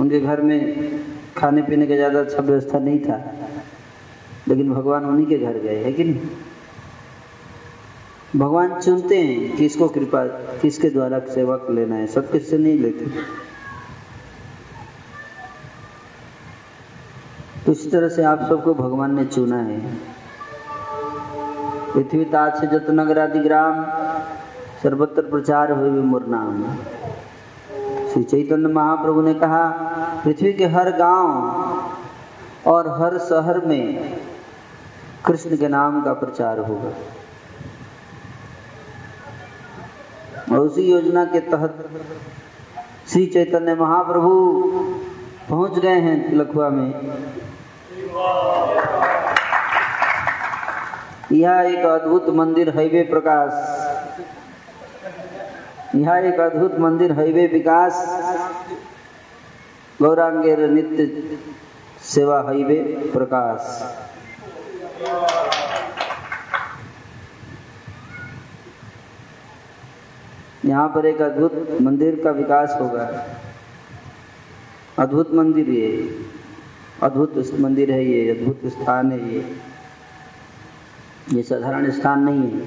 उनके 0.00 0.20
घर 0.20 0.40
में 0.40 0.58
खाने 1.36 1.62
पीने 1.62 1.86
का 1.86 1.94
ज़्यादा 1.94 2.20
अच्छा 2.20 2.42
व्यवस्था 2.42 2.78
नहीं 2.78 2.98
था। 2.98 3.16
लेकिन 4.48 4.72
भगवान 4.74 5.04
उन्हीं 5.04 5.26
के 5.26 5.38
घर 5.38 5.58
गए, 5.58 5.84
है 5.84 5.92
कि 5.92 6.04
नहीं? 6.04 6.20
भगवान 8.36 8.80
चुनते 8.80 9.18
हैं 9.18 9.56
किसको 9.56 9.88
कृपा 9.88 10.24
किसके 10.60 10.90
द्वारा 10.90 11.18
सेवा 11.18 11.60
लेना 11.70 11.94
है। 11.94 12.06
सब 12.06 12.30
किससे 12.30 12.58
नहीं 12.58 12.78
लेते? 12.78 13.06
तो 17.66 17.72
इस 17.72 17.92
तरह 17.92 18.08
से 18.08 18.22
आप 18.22 18.46
सबको 18.48 18.74
भगवान 18.74 19.14
ने 19.14 19.24
चुना 19.24 19.56
है। 19.56 19.80
पृथ्वी 21.94 22.24
ताज 22.24 22.60
से 22.60 22.66
जत 22.66 22.86
नगरादि 22.90 23.38
ग्राम, 23.38 23.84
सर्वत्र 24.82 25.22
प्रचार 25.22 25.72
हुए 25.72 25.90
मोर 25.90 26.26
नाम। 26.26 26.64
श्री 28.12 28.24
चैतन्य 28.24 28.68
महाप्रभु 28.68 29.22
ने 29.22 29.34
कहा, 29.34 29.70
पृथ्वी 30.24 30.52
के 30.52 30.66
हर 30.66 30.90
गाँव 30.90 31.28
और 32.66 32.88
हर 32.88 33.18
शहर 33.18 33.66
में 33.66 34.16
कृष्ण 35.26 35.56
के 35.56 35.68
नाम 35.68 36.02
का 36.02 36.12
प्रचार 36.12 36.58
होगा। 36.58 36.92
और 40.56 40.62
उसी 40.62 40.82
योजना 40.82 41.24
के 41.24 41.40
तहत 41.40 41.90
श्री 43.08 43.26
चैतन्य 43.26 43.74
महाप्रभु 43.74 44.30
पहुँच 45.50 45.78
गए 45.78 45.98
हैं 46.00 46.30
तिलकुआ 46.30 46.68
में। 46.68 46.92
यह 51.32 51.52
एक 51.60 51.86
अद्भुत 51.86 52.28
मंदिर 52.28 52.74
हाईवे 52.74 53.02
प्रकाश। 53.02 53.52
यह 55.94 56.14
एक 56.14 56.40
अद्भुत 56.40 56.78
मंदिर 56.78 57.12
हाईवे 57.12 57.46
विकास। 57.46 57.94
गौरांगेर 60.02 60.68
नित्य 60.70 61.38
सेवा 62.02 62.40
हाईवे 62.40 62.82
प्रकाश। 63.12 63.60
यहाँ 70.66 70.88
पर 70.88 71.06
एक 71.06 71.22
अद्भुत 71.22 71.78
मंदिर 71.82 72.20
का 72.24 72.30
विकास 72.30 72.76
होगा। 72.80 73.26
अद्भुत 74.98 75.34
मंदिर 75.34 75.70
ये। 75.70 76.18
अद्भुत 77.02 77.54
मंदिर 77.60 77.90
है 77.90 78.04
ये, 78.06 78.30
अद्भुत 78.30 78.60
स्थान 78.66 79.12
है 79.12 79.34
ये। 79.34 79.56
ये 81.32 81.42
साधारण 81.42 81.90
स्थान 81.90 82.22
नहीं 82.22 82.50
है। 82.50 82.60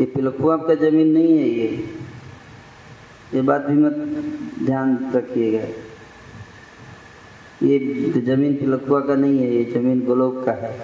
ये 0.00 0.06
पिलखुआ 0.06 0.56
का 0.56 0.74
ज़मीन 0.74 1.08
नहीं 1.08 1.38
है 1.38 1.48
ये। 1.48 1.68
ये 3.34 3.42
बात 3.42 3.60
भी 3.60 3.76
मत 3.76 3.94
ध्यान 4.66 5.12
रखिएगा। 5.14 5.64
ये 7.66 7.78
ज़मीन 8.20 8.54
पिलखुआ 8.54 9.00
का 9.00 9.14
नहीं 9.14 9.38
है, 9.38 9.54
ये 9.54 9.64
ज़मीन 9.64 10.00
गोलोक 10.00 10.44
का 10.44 10.52
है। 10.52 10.76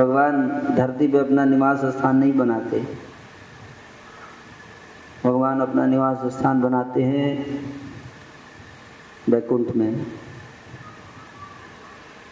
भगवान 0.00 0.48
धरती 0.76 1.08
पे 1.08 1.18
अपना 1.18 1.44
निवास 1.44 1.84
स्थान 1.84 2.16
नहीं 2.16 2.32
बनाते। 2.32 2.80
भगवान 5.24 5.60
अपना 5.60 5.86
निवास 5.86 6.18
स्थान 6.24 6.60
बनाते 6.60 7.02
हैं 7.02 7.60
वैकुंठ 9.28 9.76
में। 9.76 10.06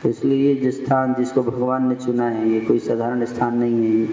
तो 0.03 0.09
इसलिए 0.09 0.55
ये 0.55 0.55
जो 0.55 0.71
स्थान 0.71 1.15
जिसको 1.15 1.43
भगवान 1.43 1.89
ने 1.89 1.95
चुना 1.95 2.25
है, 2.25 2.49
ये 2.49 2.61
कोई 2.61 2.79
साधारण 2.79 3.25
स्थान 3.25 3.59
नहीं 3.59 3.75
है 3.75 3.91
ये। 3.91 4.07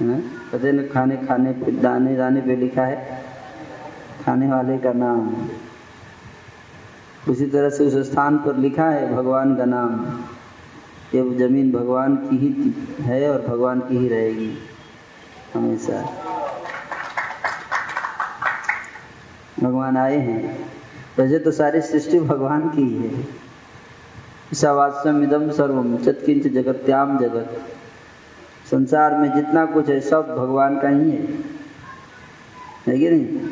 है 0.00 0.06
ना? 0.06 0.18
पता 0.52 0.70
न 0.72 0.88
खाने 0.94 1.16
खाने 1.16 1.52
पे, 1.52 1.72
दाने 1.72 2.16
दाने 2.16 2.40
पे 2.40 2.56
लिखा 2.56 2.82
है। 2.82 3.24
खाने 4.24 4.48
वाले 4.48 4.78
का 4.78 4.92
नाम। 4.92 5.34
उसी 7.28 7.46
तरह 7.46 7.70
से 7.70 7.86
उस 7.86 8.12
स्थान 8.12 8.38
पर 8.38 8.56
लिखा 8.56 8.84
है 8.84 9.16
भगवान 9.16 9.56
का 9.56 9.64
नाम। 9.64 10.20
ये 11.14 11.48
ज़मीन 11.48 11.72
भगवान 11.72 12.16
की 12.16 12.36
ही 12.36 12.74
है 13.04 13.30
और 13.30 13.46
भगवान 13.46 13.80
की 13.80 13.96
ही 13.96 14.08
रहेगी, 14.08 14.58
हमेशा। 15.54 16.02
भगवान 19.60 19.96
आए 19.96 20.16
हैं। 20.16 20.72
वैसे 21.18 21.38
तो 21.38 21.50
सारी 21.50 21.80
सृष्टि 21.80 22.20
भगवान 22.20 22.68
की 22.68 22.82
ही 22.82 23.02
है। 23.02 23.20
ईशावास्यम 24.52 25.22
इदम 25.22 25.50
सर्वम, 25.50 25.96
चतकिंच 25.96 26.46
जगत्याम 26.46 27.18
जगत। 27.18 27.62
संसार 28.70 29.16
में 29.18 29.34
जितना 29.34 29.66
कुछ 29.66 29.88
है, 29.88 30.00
सब 30.00 30.36
भगवान 30.38 30.80
का 30.80 30.88
ही 30.88 31.10
है। 31.10 31.24
है 32.86 32.98
कि 32.98 33.10
नहीं? 33.10 33.50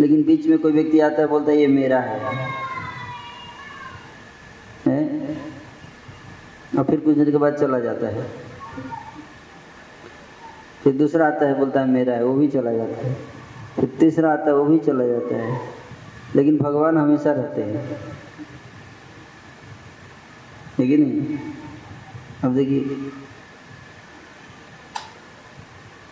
लेकिन 0.00 0.22
बीच 0.22 0.46
में 0.46 0.58
कोई 0.58 0.72
व्यक्ति 0.72 1.00
आता 1.00 1.22
है, 1.22 1.26
बोलता 1.26 1.50
है, 1.50 1.58
ये 1.58 1.66
मेरा 1.66 2.00
है 2.00 2.24
और 6.77 6.77
फिर 6.88 7.00
कुछ 7.00 7.16
देर 7.16 7.30
के 7.30 7.36
बाद 7.36 7.54
चला 7.54 7.80
जाता 7.80 8.06
है। 8.06 8.30
फिर 10.84 10.92
दूसरा 10.92 11.26
आता 11.26 11.46
है, 11.46 11.58
बोलता 11.58 11.80
है, 11.80 11.86
मेरा 11.86 12.14
है, 12.14 12.24
वो 12.24 12.34
भी 12.34 12.48
चला 12.48 12.72
जाता 12.72 13.08
है। 13.08 13.14
फिर 13.76 13.84
तीसरा 14.00 14.32
आता 14.32 14.44
है, 14.44 14.54
वो 14.54 14.64
भी 14.64 14.78
चला 14.78 15.06
जाता 15.06 15.36
है। 15.36 15.68
लेकिन 16.36 16.58
भगवान 16.58 16.98
हमेशा 16.98 17.32
रहते 17.32 17.62
हैं। 17.62 17.98
कि 20.76 20.96
नहीं? 20.96 21.38
अब 22.44 22.54
देखिए, 22.54 22.80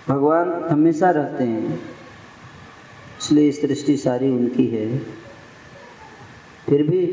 भगवान 0.09 0.65
हमेशा 0.71 1.11
रहते 1.11 1.45
हैं। 1.45 1.81
इसलिए 3.21 3.53
सृष्टि 3.53 3.97
सारी 3.97 4.31
उनकी 4.31 4.67
है। 4.67 4.99
फिर 6.69 6.83
भी 6.83 7.07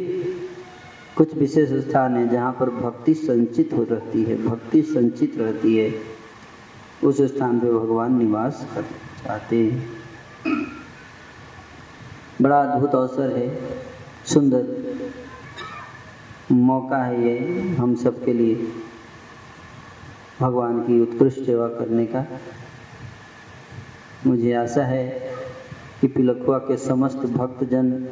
कुछ 1.17 1.36
विशेष 1.36 1.70
स्थान 1.70 2.17
है 2.17 2.29
जहाँ 2.29 2.51
पर 2.51 2.70
भक्ति 2.70 3.13
संचित 3.13 3.70
हो 3.74 3.84
रहती 3.84 4.24
है, 4.24 4.43
भक्ति 4.43 4.82
संचित 4.82 5.38
रहती 5.38 5.77
है। 5.77 5.93
उस 7.03 7.22
स्थान 7.22 7.60
पे 7.60 7.74
भगवान 7.74 8.17
निवास 8.17 8.67
कर 8.75 8.82
चाहते 8.82 9.58
हैं। 9.58 9.89
बड़ा 12.41 12.62
अद्भुत 12.62 12.96
अवसर 12.96 13.38
है। 13.38 13.62
सुंदर 14.25 14.93
मौका 16.51 16.98
है 16.98 17.24
ये 17.24 17.70
हम 17.70 17.96
सब 17.96 18.25
के 18.25 18.34
लिए 18.34 18.67
भगवान 20.41 20.79
की 20.79 21.00
उत्कृष्ट 21.01 21.39
सेवा 21.39 21.67
करने 21.67 22.05
का। 22.05 22.25
मुझे 24.27 24.53
आशा 24.53 24.84
है 24.84 25.32
कि 26.01 26.08
पिलखुआ 26.08 26.58
के 26.58 26.77
समस्त 26.77 27.17
भक्तजन, 27.17 28.08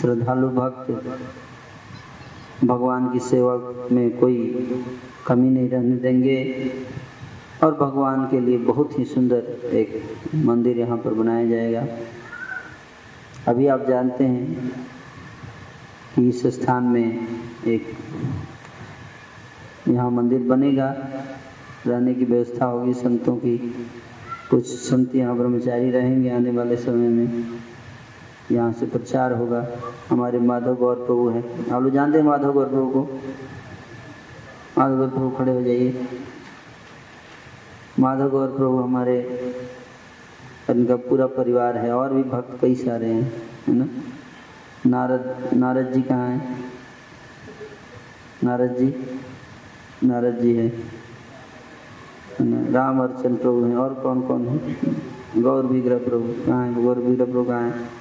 श्रद्धालु 0.00 0.48
भक्त 0.48 1.04
भगवान 2.64 3.12
की 3.12 3.18
सेवा 3.18 3.56
में 3.92 4.18
कोई 4.18 4.36
कमी 5.26 5.50
नहीं 5.50 5.68
रहने 5.68 5.96
देंगे। 5.96 6.70
और 7.64 7.74
भगवान 7.74 8.24
के 8.24 8.40
लिए 8.40 8.58
बहुत 8.58 8.98
ही 8.98 9.04
सुंदर 9.04 9.70
एक 9.74 10.02
मंदिर 10.34 10.78
यहाँ 10.78 10.98
पर 10.98 11.14
बनाया 11.14 11.48
जाएगा। 11.48 11.86
अभी 13.48 13.66
आप 13.66 13.86
जानते 13.88 14.24
हैं 14.24 14.72
कि 16.14 16.28
इस 16.28 16.46
स्थान 16.46 16.84
में 16.84 17.28
एक 17.66 17.86
यहाँ 19.88 20.10
मंदिर 20.10 20.42
बनेगा। 20.42 20.96
रहने 21.86 22.14
की 22.14 22.24
व्यवस्था 22.24 22.64
होगी 22.64 22.94
संतों 22.94 23.36
की। 23.36 23.56
कुछ 24.50 24.66
संत 24.66 25.14
यहाँ 25.14 25.36
ब्रह्मचारी 25.36 25.90
रहेंगे 25.90 26.30
आने 26.30 26.50
वाले 26.50 26.76
समय 26.76 27.08
में। 27.08 27.44
यहाँ 28.52 28.72
से 28.72 28.86
प्रचार 28.86 29.32
होगा। 29.32 29.66
हमारे 30.10 30.38
माधव 30.40 30.74
गौर 30.74 30.96
प्रभु 30.96 31.28
हैं। 31.28 31.70
आप 31.70 31.82
लोग 31.82 31.92
जानते 31.92 32.18
हैं 32.18 32.24
माधव 32.24 32.52
गौर 32.52 32.66
प्रभु 32.66 32.88
को? 32.90 33.02
माधव 34.78 34.96
गौर 34.96 35.08
प्रभु 35.08 35.30
खड़े 35.30 35.54
हो 35.54 35.62
जाइए। 35.62 36.06
माधव 37.98 38.30
गौर 38.30 38.48
प्रभु 38.48 38.78
हमारे 38.78 39.16
उनका 40.70 40.96
पूरा 40.98 41.26
परिवार 41.28 41.76
है, 41.76 41.92
और 41.92 42.12
भी 42.14 42.22
भक्त 42.22 42.58
कई 42.60 42.74
सारे 42.74 43.06
हैं, 43.06 43.32
है 43.68 43.74
ना? 43.74 43.88
नारद 44.86 45.54
नारद 45.54 45.92
जी 45.92 46.02
कहाँ 46.02 46.28
हैं? 46.28 46.64
नारद 48.44 48.76
जी 48.76 48.94
नारद 50.04 50.38
जी 50.38 50.54
है 50.54 50.68
राम 52.72 53.00
अर्चन 53.02 53.36
प्रभु 53.36 53.64
हैं, 53.64 53.76
और 53.76 53.94
कौन 53.94 54.20
कौन 54.22 54.46
है? 54.48 54.58
गौर 55.42 55.66
विग्रह 55.66 55.98
प्रभु 55.98 56.34
कहाँ 56.46 56.66
है? 56.66 56.82
गौर 56.82 56.98
विग्रह 56.98 57.24
प्रभु 57.24 57.44
कहाँ 57.44 57.62
है? 57.62 57.97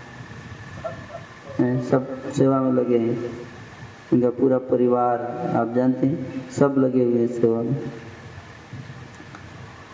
सब 1.61 2.31
सेवा 2.31 2.61
में 2.61 2.83
लगे 2.83 2.97
हैं। 2.97 3.31
उनका 4.13 4.29
पूरा 4.29 4.57
परिवार, 4.57 5.19
आप 5.55 5.73
जानते 5.75 6.07
हैं, 6.07 6.49
सब 6.51 6.75
लगे 6.77 7.03
हुए 7.03 7.19
हैं 7.19 7.27
सेवा 7.27 7.61
में। 7.61 7.81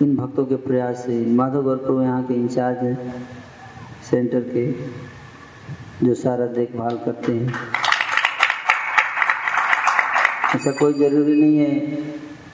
इन 0.02 0.15
भक्तों 0.15 0.45
के 0.45 0.56
प्रयास 0.56 0.95
से 0.97 1.26
माधव 1.26 1.63
गौर 1.63 1.78
प्रभु 1.78 2.02
यहाँ 2.02 2.23
के 2.23 2.34
इंचार्ज 2.34 2.78
हैं, 2.78 3.28
सेंटर 4.10 4.39
के, 4.39 4.71
जो 6.06 6.15
सारा 6.15 6.45
देखभाल 6.45 6.97
करते 6.97 7.32
हैं। 7.32 7.54
ऐसा 10.56 10.71
कोई 10.71 10.93
ज़रूरी 10.93 11.41
नहीं 11.41 11.58
है 11.58 11.80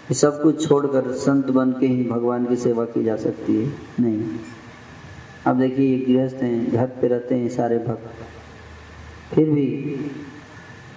कि 0.08 0.14
सब 0.14 0.42
कुछ 0.44 0.70
छोड़कर 0.70 1.12
संत 1.12 1.46
बन 1.46 1.72
के 1.72 1.88
ही 1.88 2.04
भगवान 2.04 2.46
की 2.46 2.56
सेवा 2.56 2.86
की 2.86 3.04
जा 3.04 3.16
सकती 3.16 3.66
है। 3.66 3.74
नहीं। 4.00 4.24
अब 5.48 5.60
देखिए 5.60 6.14
गृहस्थ 6.14 6.36
हैं, 6.36 6.72
घर 6.72 6.86
पे 6.86 7.08
रहते 7.08 7.36
हैं 7.36 7.50
सारे 7.50 7.78
भक्त। 7.78 8.10
फिर 9.34 9.50
भी 9.50 9.96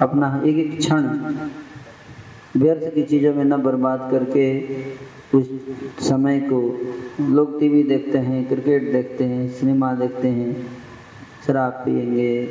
अपना 0.00 0.42
एक 0.46 0.56
एक 0.56 0.78
क्षण 0.78 1.02
व्यर्थ 2.56 2.94
की 2.94 3.02
चीज़ों 3.02 3.34
में 3.34 3.44
न 3.44 3.56
बर्बाद 3.56 4.08
करके 4.10 4.62
उस 5.38 5.50
समय 6.00 6.40
को 6.40 6.80
लोग 7.20 7.60
टीवी 7.60 7.82
देखते 7.82 8.18
हैं, 8.18 8.48
क्रिकेट 8.48 8.92
देखते 8.92 9.24
हैं, 9.24 9.48
सिनेमा 9.50 9.94
देखते 9.94 10.28
हैं, 10.28 10.66
शराब 11.46 11.72
पियेंगे, 11.72 12.46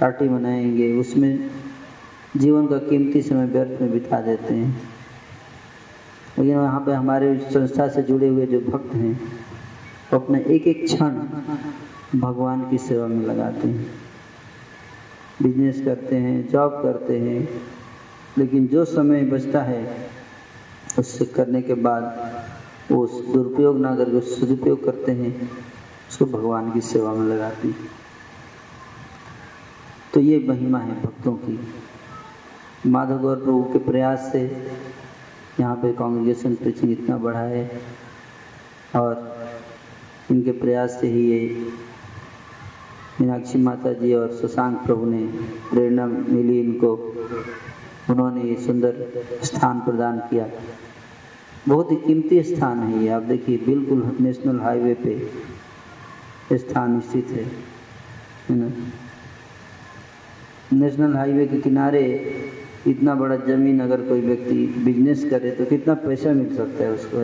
पार्टी 0.00 0.28
मनाएँगे, 0.28 0.96
उसमें 0.96 1.50
जीवन 2.36 2.66
का 2.66 2.78
कीमती 2.78 3.22
समय 3.22 3.46
व्यर्थ 3.46 3.82
में 3.82 3.92
बिता 3.92 4.20
देते 4.20 4.54
हैं। 4.54 4.82
लेकिन 6.38 6.56
वहाँ 6.56 6.80
पे 6.80 6.92
हमारे 6.92 7.38
संस्था 7.38 7.88
से 7.88 8.02
जुड़े 8.02 8.28
हुए 8.28 8.46
जो 8.46 8.60
भक्त 8.60 8.94
हैं, 8.94 9.20
वो 10.12 10.18
अपना 10.18 10.38
एक 10.38 10.66
एक 10.66 10.84
क्षण 10.84 11.20
भगवान 12.20 12.70
की 12.70 12.78
सेवा 12.78 13.06
में 13.06 13.26
लगाते 13.26 13.68
हैं। 13.68 14.07
बिज़नेस 15.42 15.84
करते 15.84 16.16
हैं, 16.16 16.48
जॉब 16.50 16.80
करते 16.82 17.18
हैं, 17.20 17.48
लेकिन 18.38 18.66
जो 18.66 18.84
समय 18.86 19.22
बचता 19.26 19.62
है, 19.62 19.82
उससे 20.98 21.24
करने 21.26 21.62
के 21.62 21.74
बाद 21.76 22.04
वो 22.90 23.06
दुरुपयोग 23.06 23.78
ना 23.80 23.94
करके 23.96 24.20
सदुपयोग 24.28 24.84
करते 24.84 25.12
हैं, 25.12 25.50
उसको 26.10 26.26
भगवान 26.26 26.70
की 26.72 26.80
सेवा 26.82 27.12
में 27.14 27.26
लगाते 27.28 27.74
तो 30.14 30.20
ये 30.20 30.38
महिमा 30.48 30.78
है 30.78 31.00
भक्तों 31.02 31.32
की। 31.34 31.58
माधव 32.86 33.18
गौर 33.18 33.36
प्रभु 33.36 33.62
के 33.72 33.78
प्रयास 33.84 34.28
से 34.32 34.40
यहाँ 35.60 35.74
पे 35.76 35.92
कांग्रेगेशन 35.92 36.54
प्रीचिंग 36.54 36.92
इतना 36.92 37.16
बढ़ा 37.18 37.40
है 37.40 37.80
और 38.96 39.36
इनके 40.30 40.52
प्रयास 40.52 40.98
से 41.00 41.06
ही 41.06 41.26
ये 41.30 41.40
मीनाक्षी 43.20 43.58
माता 43.58 43.92
जी 43.92 44.12
और 44.14 44.32
शशांक 44.32 44.76
प्रभु 44.86 45.06
ने 45.06 45.22
प्रेरणा 45.70 46.06
मिली 46.06 46.60
इनको। 46.60 46.94
उन्होंने 48.10 48.42
ये 48.42 48.56
सुंदर 48.56 48.92
स्थान 49.44 49.80
प्रदान 49.80 50.18
किया। 50.30 50.46
बहुत 51.68 51.90
ही 51.92 51.96
कीमती 51.96 52.42
स्थान 52.42 52.78
है 52.78 53.02
ये। 53.02 53.08
आप 53.08 53.22
देखिए, 53.22 53.56
बिल्कुल 53.58 54.16
नेशनल 54.20 54.60
हाईवे 54.60 54.94
पे 54.94 56.58
स्थान 56.58 57.00
स्थित 57.00 57.26
है। 57.30 57.44
नेशनल 60.72 61.16
हाईवे 61.16 61.46
के 61.46 61.60
किनारे 61.60 62.04
इतना 62.86 63.14
बड़ा 63.14 63.36
ज़मीन 63.36 63.80
अगर 63.80 64.00
कोई 64.02 64.20
व्यक्ति 64.20 64.66
बिज़नेस 64.84 65.24
करे 65.30 65.50
तो 65.50 65.64
कितना 65.64 65.94
पैसा 66.06 66.32
मिल 66.32 66.54
सकता 66.56 66.84
है 66.84 66.90
उसको 66.92 67.16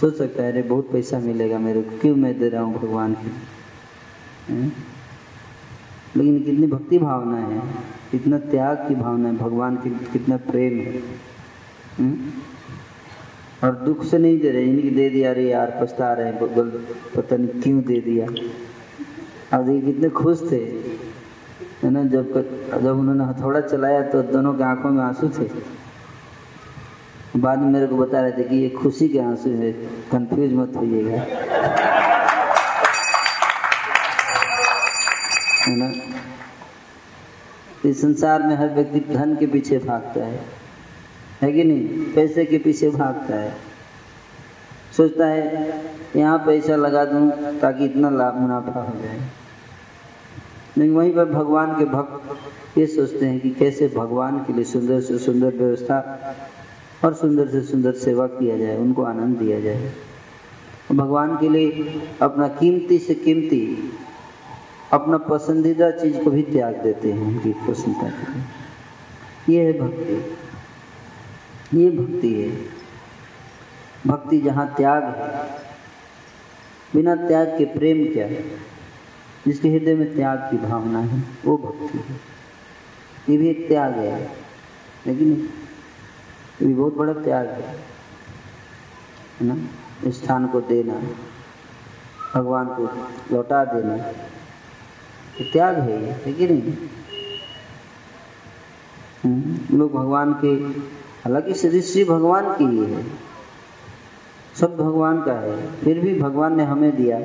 सोच 0.00 0.14
सकता 0.14 0.42
है, 0.42 0.52
अरे, 0.52 0.62
बहुत 0.62 0.92
पैसा 0.92 1.18
मिलेगा 1.18 1.58
मेरे 1.58 1.82
को, 1.82 1.98
क्यों 1.98 2.16
मैं 2.16 2.38
दे 2.38 2.48
रहा 2.48 2.62
हूँ 2.62 2.74
भगवान 2.74 3.14
की? 3.14 3.32
लेकिन 6.16 6.44
कितनी 6.44 6.66
भक्ति 6.66 6.98
भावना 6.98 7.36
है, 7.36 7.62
कितना 8.10 8.38
त्याग 8.38 8.76
की 8.76 8.94
भावना 8.94 9.28
है, 9.28 9.36
भगवान 9.36 9.76
की 9.76 9.90
कितना 9.90 10.36
प्रेम 10.36 10.78
है। 10.78 11.02
और 13.64 13.76
दुख 13.76 14.04
से 14.04 14.18
नहीं 14.18 14.40
दे 14.40 14.50
रहे 14.50 14.64
इनकी 14.64 14.90
दे 14.90 15.10
दिया, 15.10 15.30
अरे 15.30 15.50
यार, 15.50 15.78
पछता 15.82 16.12
रहे 16.12 16.32
पता 17.16 17.36
नहीं 17.36 17.48
क्यों 17.48 17.82
दे 17.82 18.00
दिया। 18.00 18.26
अब 19.58 19.66
देखिए, 19.66 19.92
कितने 19.92 20.08
खुश 20.08 20.52
थे। 20.52 20.98
है 21.82 21.90
ना, 21.90 22.04
जब 22.04 22.34
जब 22.82 22.98
उन्होंने 22.98 23.24
हथौड़ा 23.24 23.60
चलाया 23.60 24.02
तो 24.02 24.22
दोनों 24.22 24.54
के 24.54 24.64
आँखों 24.64 24.90
में 24.90 25.02
आँसू 25.02 25.28
थे। 25.28 25.77
बाद 27.40 27.58
में 27.58 27.66
मेरे 27.66 27.86
को 27.86 27.96
बता 27.96 28.20
रहे 28.20 28.32
थे 28.32 28.42
कि 28.42 28.56
ये 28.56 28.68
खुशी 28.68 29.08
के 29.08 29.18
आँसू 29.18 29.50
है 29.50 29.72
कंफ्यूज 30.12 30.52
मत 30.52 30.72
होइएगा। 30.76 31.20
है 35.62 35.76
ना? 35.76 35.92
इस 37.88 38.00
संसार 38.00 38.42
में 38.42 38.56
हर 38.56 38.68
व्यक्ति 38.68 39.00
धन 39.14 39.36
के 39.36 39.46
पीछे 39.46 39.78
भागता 39.78 40.24
है। 40.24 40.40
है 41.42 41.52
कि 41.52 41.64
नहीं? 41.64 41.88
पैसे 41.88 42.44
के 42.44 42.58
पीछे 42.58 42.90
भागता 42.90 43.36
है। 43.36 43.54
सोचता 44.96 45.26
है, 45.26 45.74
यहाँ 46.16 46.38
पैसा 46.38 46.76
लगा 46.76 47.04
दूँ 47.04 47.30
ताकि 47.58 47.84
इतना 47.84 48.10
लाभ 48.10 48.36
मुनाफा 48.36 48.80
हो 48.80 49.00
जाए। 49.02 49.20
लेकिन 50.78 50.94
वहीं 50.96 51.14
पर 51.14 51.24
भगवान 51.24 51.78
के 51.78 51.84
भक्त 51.84 52.38
ये 52.78 52.86
सोचते 52.86 53.26
हैं 53.26 53.40
कि 53.40 53.50
कैसे 53.50 53.88
भगवान 53.96 54.38
के 54.38 54.52
लिए 54.52 54.64
सुंदर 54.64 55.00
से 55.00 55.18
सुंदर 55.18 55.46
व्यवस्था 55.46 56.18
और 57.04 57.14
सुंदर 57.14 57.48
से 57.48 57.62
सुंदर 57.62 57.92
सेवा 57.92 58.26
किया 58.26 58.58
जाए, 58.58 58.76
उनको 58.76 59.02
आनंद 59.02 59.36
दिया 59.36 59.60
जाए। 59.60 59.92
भगवान 60.92 61.38
के 61.38 61.48
लिए 61.48 62.02
अपना 62.22 62.48
कीमती 62.48 62.98
से 62.98 63.14
कीमती, 63.14 63.92
अपना 64.92 65.18
पसंदीदा 65.18 65.90
चीज़ 65.90 66.24
को 66.24 66.30
भी 66.30 66.42
त्याग 66.42 66.74
देते 66.74 67.12
हैं 67.12 67.22
उनकी 67.22 67.52
प्रसन्नता 67.52 68.10
के 68.10 68.32
लिए। 68.32 68.42
ये 69.58 69.72
है 69.72 69.80
भक्ति। 69.80 70.36
ये 71.78 71.90
भक्ति 71.90 72.42
है। 72.42 72.78
भक्ति 74.06 74.38
जहाँ 74.38 74.74
त्याग 74.76 75.04
है, 75.04 75.50
बिना 76.94 77.14
त्याग 77.14 77.46
के 77.46 77.64
प्रेम 77.64 78.12
क्या 78.12 78.26
है? 78.26 78.42
जिसके 79.46 79.68
हृदय 79.68 79.94
में 79.94 80.14
त्याग 80.16 80.38
की 80.38 80.56
भावना 80.56 80.98
है, 80.98 81.22
वो 81.44 81.56
भक्ति 81.56 81.98
है। 81.98 82.20
ये 83.30 83.36
भी 83.36 83.48
एक 83.48 83.68
त्याग 83.68 83.92
है, 83.92 84.30
लेकिन 85.06 85.48
ये 86.62 86.68
बहुत 86.68 86.96
बड़ा 86.96 87.14
त्याग 87.14 87.46
है 87.46 87.76
ना? 89.42 89.56
स्थान 90.10 90.46
को 90.46 90.60
देना, 90.60 91.02
भगवान 92.34 92.66
को 92.66 92.90
लौटा 93.34 93.64
देना 93.64 93.96
त्याग 95.52 95.78
है 95.78 96.02
ये, 96.02 96.16
है 96.24 96.32
कि 96.32 96.46
नहीं? 96.46 96.72
लोग 99.78 99.92
भगवान 99.92 100.34
के, 100.34 100.48
हालाँकि 101.22 101.54
सृष्टि 101.54 102.04
भगवान 102.04 102.56
की 102.56 102.64
ही 102.64 102.84
है, 102.84 103.06
सब 104.60 104.76
भगवान 104.76 105.22
का 105.22 105.32
है, 105.32 105.76
फिर 105.76 105.98
भी 105.98 106.20
भगवान 106.20 106.56
ने 106.56 106.64
हमें 106.64 106.96
दिया। 106.96 107.18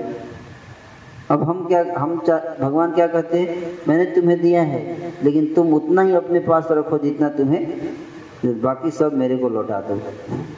अब 1.32 1.44
हम 1.44 1.66
क्या, 1.66 1.86
हम 1.98 2.22
भगवान 2.62 2.92
क्या 2.92 3.08
कहते 3.08 3.40
हैं? 3.40 3.78
मैंने 3.88 4.06
तुम्हें 4.06 4.42
दिया 4.42 4.62
है, 4.62 5.14
लेकिन 5.24 5.54
तुम 5.54 5.74
उतना 5.74 6.02
ही 6.02 6.14
अपने 6.14 6.40
पास 6.40 6.68
रखो 6.72 6.98
जितना 6.98 7.30
तुम्हें 7.30 7.96
बाकी 8.46 8.92
सब 8.92 9.14
मेरे 9.14 9.38
को 9.38 9.50
लौटा 9.50 9.82
दो, 9.82 10.00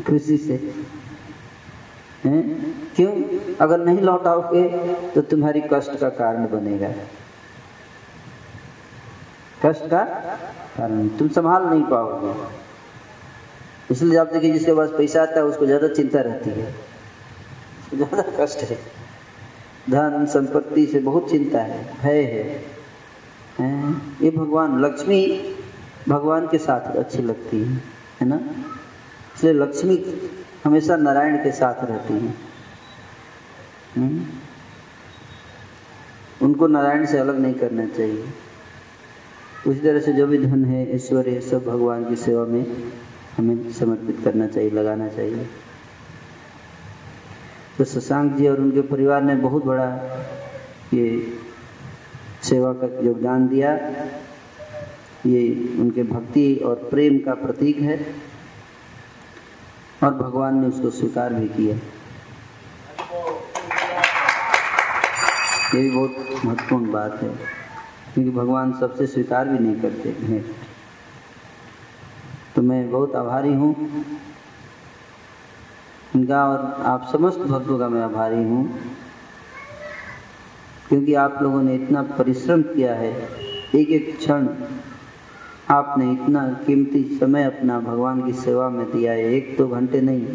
खुशी 0.08 0.38
से। 0.38 0.54
हैं? 2.26 2.44
क्यों? 2.96 3.12
अगर 3.62 3.80
नहीं 3.80 4.02
लौटाओगे 4.02 4.64
तो 5.16 5.22
तुम्हारी 5.22 5.62
कष्ट 5.74 6.00
का 6.00 6.10
कारण 6.10 6.48
बनेगा। 6.48 6.90
कष्ट 9.66 9.90
का 9.90 10.04
कारण? 10.78 11.08
तुम 11.08 11.28
संभाल 11.28 11.64
नहीं 11.64 11.84
पाओगे। 11.84 12.34
इसलिए 13.92 14.18
आप 14.18 14.28
देखिए, 14.28 14.52
जिसके 14.52 14.74
पास 14.74 14.90
पैसा 14.90 15.22
आता 15.22 15.40
है, 15.40 15.46
उसको 15.46 15.66
ज़्यादा 15.66 15.88
चिंता 15.88 16.22
रहती 16.22 16.50
है। 16.50 16.74
ज़्यादा 17.96 18.24
कष्ट 18.40 18.60
है। 18.60 18.78
धन, 19.90 20.26
संपत्ति 20.26 20.86
से 20.86 21.00
बहुत 21.00 21.30
चिंता 21.30 21.60
है, 21.60 21.84
भय 22.04 22.22
है। 22.24 22.44
हैं? 23.60 24.18
ये 24.22 24.32
भगवान 24.32 24.80
लक्ष्मी 24.86 25.22
भगवान 26.10 26.48
के 26.48 26.58
साथ 26.58 26.96
अच्छी 26.96 27.22
लगती 27.22 27.64
है 27.64 27.74
है 28.22 28.28
ना? 28.28 28.40
इसलिए 29.36 29.54
लक्ष्मी 29.54 30.22
हमेशा 30.64 30.96
नारायण 30.96 31.38
के 31.38 31.52
साथ 31.52 31.86
रहती 31.86 32.14
है। 32.14 32.56
उनको 36.42 36.68
नारायण 36.68 37.06
से 37.06 37.18
अलग 37.18 37.40
नहीं 37.40 37.54
करना 37.54 37.86
चाहिए। 37.86 38.26
उसी 39.68 39.80
तरह 39.80 40.00
से 40.00 40.14
जो 40.14 40.28
भी 40.28 40.38
धन 40.38 40.66
है, 40.66 40.96
ईश्वर 40.96 41.30
है, 41.30 41.42
सब 41.42 41.66
भगवान 41.66 42.10
की 42.10 42.16
सेवा 42.16 42.46
में 42.46 42.94
हमें 43.38 43.72
समर्पित 43.74 44.22
करना 44.24 44.48
चाहिए, 44.48 44.70
लगाना 44.70 45.08
चाहिए। 45.08 45.48
तो 47.78 47.86
शशांक 47.86 48.34
जी 48.34 48.48
और 48.48 48.58
उनके 48.58 48.82
परिवार 48.82 49.22
ने 49.22 49.36
बहुत 49.36 49.66
बड़ा 49.66 49.88
ये 50.94 51.34
सेवा 52.44 52.74
का 52.74 53.06
योगदान 53.06 53.48
दिया। 53.48 53.78
ये 55.26 55.44
उनके 55.80 56.04
भक्ति 56.06 56.56
और 56.66 56.76
प्रेम 56.90 57.18
का 57.20 57.34
प्रतीक 57.36 57.80
है 57.82 57.98
और 60.04 60.14
भगवान 60.16 60.60
ने 60.62 60.68
उसको 60.68 60.90
स्वीकार 60.92 61.34
भी 61.34 61.48
किया। 61.50 61.76
ये 65.76 65.82
भी 65.82 65.90
बहुत 65.90 66.46
महत्वपूर्ण 66.46 66.92
बात 66.92 67.22
है, 67.22 67.30
क्योंकि 68.14 68.30
भगवान 68.32 68.74
सबसे 68.80 69.08
स्वीकार 69.08 69.48
भी 69.48 69.60
नहीं 69.60 69.82
करते 69.82 70.10
हैं। 70.24 70.44
तो 72.56 72.62
मैं 72.62 72.90
बहुत 72.92 73.16
आभारी 73.16 73.54
हूँ। 73.54 73.74
इनका 76.16 76.44
और 76.50 76.84
आप 76.86 77.10
समस्त 77.12 77.40
भक्तों 77.40 77.80
का 77.80 77.90
मैं 77.90 78.02
आभारी 78.04 78.44
हूँ, 78.44 78.64
क्योंकि 80.90 81.14
आप 81.16 81.40
लोगों 81.42 81.62
ने 81.64 81.76
इतना 81.76 82.02
परिश्रम 82.18 82.62
किया 82.64 82.94
है 82.96 83.12
एक 83.76 83.90
एक 83.92 84.18
क्षण 84.18 84.48
आपने 85.70 86.12
इतना 86.12 86.64
कीमती 86.68 87.18
समय 87.20 87.44
अपना 87.44 87.80
भगवान 87.80 88.26
की 88.26 88.34
सेवा 88.34 88.70
में 88.70 88.92
दिया 88.92 89.12
है, 89.12 89.34
एक 89.34 89.56
दो 89.58 89.68
घंटे 89.68 90.02
नहीं। 90.02 90.26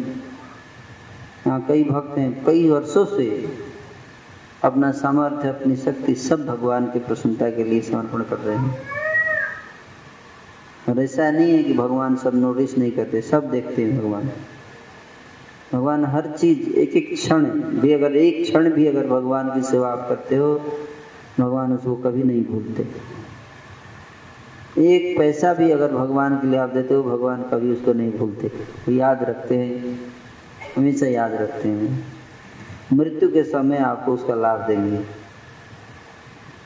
यहाँ 1.47 1.65
कई 1.67 1.83
भक्त 1.83 2.17
हैं, 2.17 2.45
कई 2.45 2.69
वर्षों 2.69 3.05
से 3.05 3.57
अपना 4.63 4.91
सामर्थ्य, 4.91 5.49
अपनी 5.49 5.75
शक्ति 5.75 6.15
सब 6.15 6.45
भगवान 6.45 6.85
की 6.85 6.99
प्रसन्नता 6.99 7.49
के 7.49 7.63
लिए 7.63 7.81
समर्पण 7.81 8.21
कर 8.21 8.37
रहे 8.37 8.57
हैं। 8.57 8.77
और 10.89 10.99
ऐसा 10.99 11.31
नहीं 11.31 11.57
है 11.57 11.63
कि 11.63 11.73
भगवान 11.73 12.15
सब 12.15 12.35
नोटिस 12.35 12.77
नहीं 12.77 12.91
करते, 12.91 13.21
सब 13.21 13.51
देखते 13.51 13.83
हैं 13.83 13.97
भगवान। 13.97 14.29
भगवान 15.73 16.05
हर 16.05 16.37
चीज़ 16.37 16.69
एक 16.69 16.89
एक 16.89 17.13
क्षण 17.13 17.45
भी 17.53 17.93
अगर 17.93 18.15
एक 18.15 18.43
क्षण 18.43 18.71
भी 18.71 18.87
अगर 18.87 19.07
भगवान 19.07 19.53
की 19.53 19.61
सेवा 19.61 19.89
आप 19.89 20.09
करते 20.09 20.35
हो, 20.35 20.55
भगवान 21.39 21.73
उसको 21.73 21.95
कभी 21.95 22.23
नहीं 22.23 22.45
भूलते। 22.45 23.20
एक 24.77 25.17
पैसा 25.17 25.53
भी 25.53 25.71
अगर 25.71 25.91
भगवान 25.91 26.35
के 26.37 26.47
लिए 26.47 26.59
आप 26.59 26.69
देते 26.69 26.93
हो, 26.93 27.03
भगवान 27.03 27.43
कभी 27.43 27.71
उसको 27.71 27.93
नहीं 27.93 28.11
भूलते। 28.11 28.51
याद 28.91 29.23
रखते 29.23 29.57
हैं, 29.57 29.99
हमेशा 30.77 31.05
याद 31.05 31.33
रखते 31.33 31.69
हैं। 31.69 32.13
मृत्यु 32.93 33.33
के 33.33 33.43
समय 33.43 33.77
आपको 33.77 34.13
उसका 34.13 34.35
लाभ 34.35 34.59
देंगे। 34.59 35.05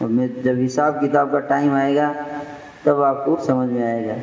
और 0.02 0.08
मैं 0.08 0.44
जब 0.44 0.58
हिसाब 0.58 1.00
किताब 1.00 1.32
का 1.32 1.39
टाइम 1.39 1.74
आएगा, 1.74 2.15
तब 2.86 3.02
आपको 3.02 3.46
समझ 3.46 3.70
में 3.70 3.84
आएगा 3.84 4.13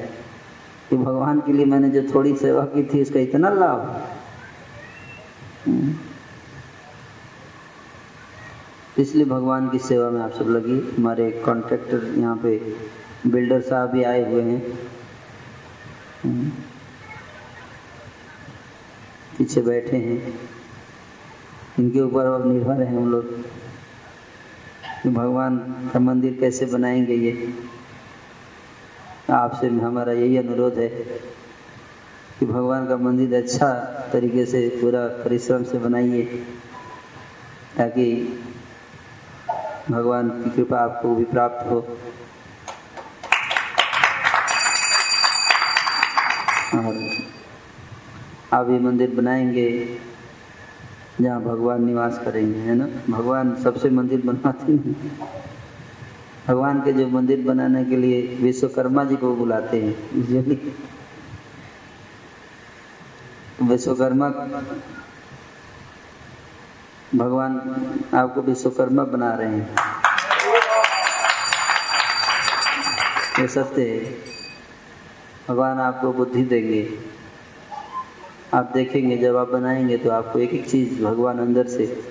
कि 0.91 0.97
भगवान 0.97 1.41
के 1.41 1.53
लिए 1.53 1.65
मैंने 1.65 1.91
जो 1.91 2.15
थोड़ी 2.15 2.37
सेवा 2.37 2.65
की 2.65 2.85
थी 2.85 3.03
उसका 3.03 3.21
इतना 3.21 3.51
लाभ। 3.51 4.03
इसलिए 8.99 9.25
भगवान 9.25 9.69
की 9.69 9.79
सेवा 9.79 10.11
में 10.11 10.21
आप 10.21 10.33
सब 10.33 10.49
लगी। 10.49 10.95
हमारे 10.99 11.31
कॉन्ट्रैक्टर 11.31 12.15
यहाँ 12.19 12.37
पे 12.37 12.77
बिल्डर 13.27 13.61
साहब 13.61 13.91
भी 13.91 14.03
आए 14.03 14.33
हुए 14.33 14.43
हैं। 14.43 14.61
पीछे 19.39 19.61
बैठे 19.61 19.97
हैं। 19.97 20.41
इनके 21.79 22.01
ऊपर 22.01 22.25
अब 22.27 22.53
निर्भर 22.53 22.83
हैं 22.83 22.97
हम 22.97 23.13
लोग। 23.13 23.43
कि 25.03 25.09
भगवान 25.09 25.59
का 25.93 26.01
मंदिर 26.01 26.37
कैसे 26.41 26.67
बनाएँगे 26.67 27.15
ये। 27.15 27.55
आपसे 29.31 29.69
हमारा 29.69 30.13
यही 30.13 30.37
अनुरोध 30.37 30.79
है 30.79 30.89
कि 32.39 32.47
भगवान 32.47 32.89
का 32.89 32.97
मंदिर 32.97 33.35
अच्छा 33.35 33.75
तरीके 34.13 34.47
से 34.47 34.69
पूरा 34.69 35.07
परिश्रम 35.07 35.63
से 35.63 35.79
बनाइए, 35.79 36.23
ताकि 37.79 38.39
भगवान 39.91 40.29
की 40.31 40.51
कृपा 40.51 40.79
आपको 40.79 41.15
भी 41.15 41.25
प्राप्त 41.25 41.71
हो। 41.71 41.99
आप 48.53 48.71
ये 48.71 48.79
मंदिर 48.79 49.11
बनाएँगे, 49.11 49.99
जहाँ 51.21 51.43
भगवान 51.43 51.85
निवास 51.85 52.21
करेंगे, 52.25 52.59
है 52.59 52.75
ना? 52.75 52.89
भगवान 53.11 53.63
सबसे 53.63 53.91
मंदिर 53.91 54.23
बनवाते 54.27 54.73
हैं। 54.73 55.19
भगवान 56.49 56.81
के 56.81 56.93
जो 56.93 57.09
मंदिर 57.09 57.41
बनाने 57.41 57.85
के 57.85 57.97
लिए 57.97 58.39
विश्वकर्मा 58.41 59.05
जी 59.05 59.17
को 59.17 59.37
बुलाते 59.37 59.83
हैं। 59.83 59.95
विश्वकर्मा, 63.69 64.29
भगवान 67.15 67.53
आपको 68.15 68.41
विश्वकर्मा 68.41 69.05
बना 69.05 69.35
रहे 69.35 69.49
हैं। 69.49 69.77
ये 73.39 73.49
सत्य 73.49 73.83
है। 73.83 74.15
भगवान 75.49 75.79
आपको 75.79 76.13
बुद्धि 76.13 76.43
देंगे। 76.43 77.13
आप 78.55 78.71
देखेंगे, 78.75 79.17
जब 79.19 79.37
आप 79.37 79.49
बनाएँगे 79.49 79.97
तो 79.97 80.11
आपको 80.11 80.39
एक 80.39 80.51
एक 80.51 80.71
चीज़ 80.71 81.03
भगवान 81.05 81.39
अंदर 81.39 81.67
से 81.67 82.03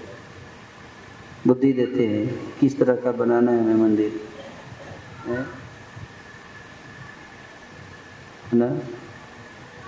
बुद्धि 1.47 1.73
देते 1.73 2.07
हैं, 2.07 2.53
किस 2.59 2.79
तरह 2.79 2.95
का 2.95 3.11
बनाना 3.11 3.51
है 3.51 3.63
हमें 3.63 3.75
मंदिर। 3.75 4.21
है? 5.25 5.45
ना? 8.53 8.69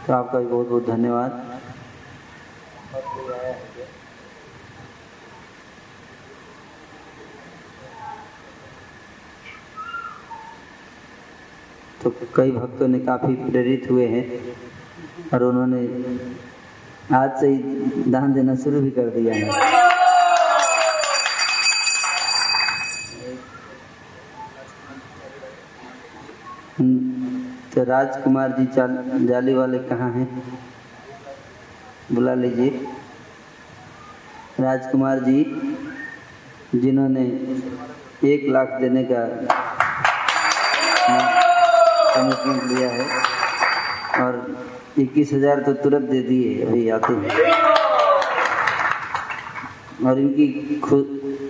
तो 0.07 0.13
आपका 0.13 0.39
भी 0.39 0.45
बहुत 0.45 0.67
बहुत 0.67 0.85
धन्यवाद। 0.85 1.61
तो 12.03 12.15
कई 12.35 12.51
भक्तों 12.51 12.87
ने 12.87 12.99
काफ़ी 12.99 13.35
प्रेरित 13.35 13.87
हुए 13.91 14.07
हैं। 14.07 14.62
और 15.33 15.43
उन्होंने 15.43 15.81
आज 17.17 17.39
से 17.39 17.47
ही 17.47 17.57
दान 18.11 18.33
देना 18.33 18.55
शुरू 18.63 18.81
भी 18.81 18.91
कर 18.91 19.09
दिया 19.15 19.33
है। 19.35 19.45
तो 27.73 27.83
राजकुमार 27.83 28.51
जी 28.59 28.65
जाली 29.27 29.53
वाले 29.53 29.79
कहाँ 29.89 30.11
हैं? 30.13 30.27
बुला 32.11 32.33
लीजिए। 32.33 32.69
राजकुमार 34.59 35.19
जी, 35.19 35.43
जिन्होंने 36.75 37.23
एक 38.29 38.45
लाख 38.49 38.77
देने 38.81 39.03
का 39.11 39.21
कमिटमेंट 42.13 42.63
लिया 42.63 42.89
है 42.89 43.05
और 44.21 44.33
इक्कीस 44.99 45.31
हज़ार 45.33 45.59
तो 45.59 45.73
तुरंत 45.73 46.09
दे 46.09 46.21
दिए 46.21 46.65
अभी 46.65 46.89
आते 46.89 47.13
हैं। 47.13 47.29
और 50.05 50.19
इनकी 50.19 50.47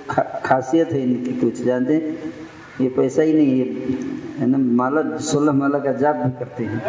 खा, 0.10 0.22
खासियत 0.46 0.92
है 0.92 1.02
इनकी 1.04 1.34
कुछ 1.40 1.62
जानते 1.64 1.94
हैं? 1.94 2.32
ये 2.82 2.90
पैसा 2.90 3.22
ही 3.22 3.34
नहीं 3.34 3.60
है 4.40 4.46
ना 4.48 4.58
माला 4.58 5.02
सोलह 5.22 5.54
माला 5.54 5.80
का 5.80 5.92
जाप 5.94 6.16
भी 6.16 6.32
करते 6.40 6.64
हैं। 6.64 6.82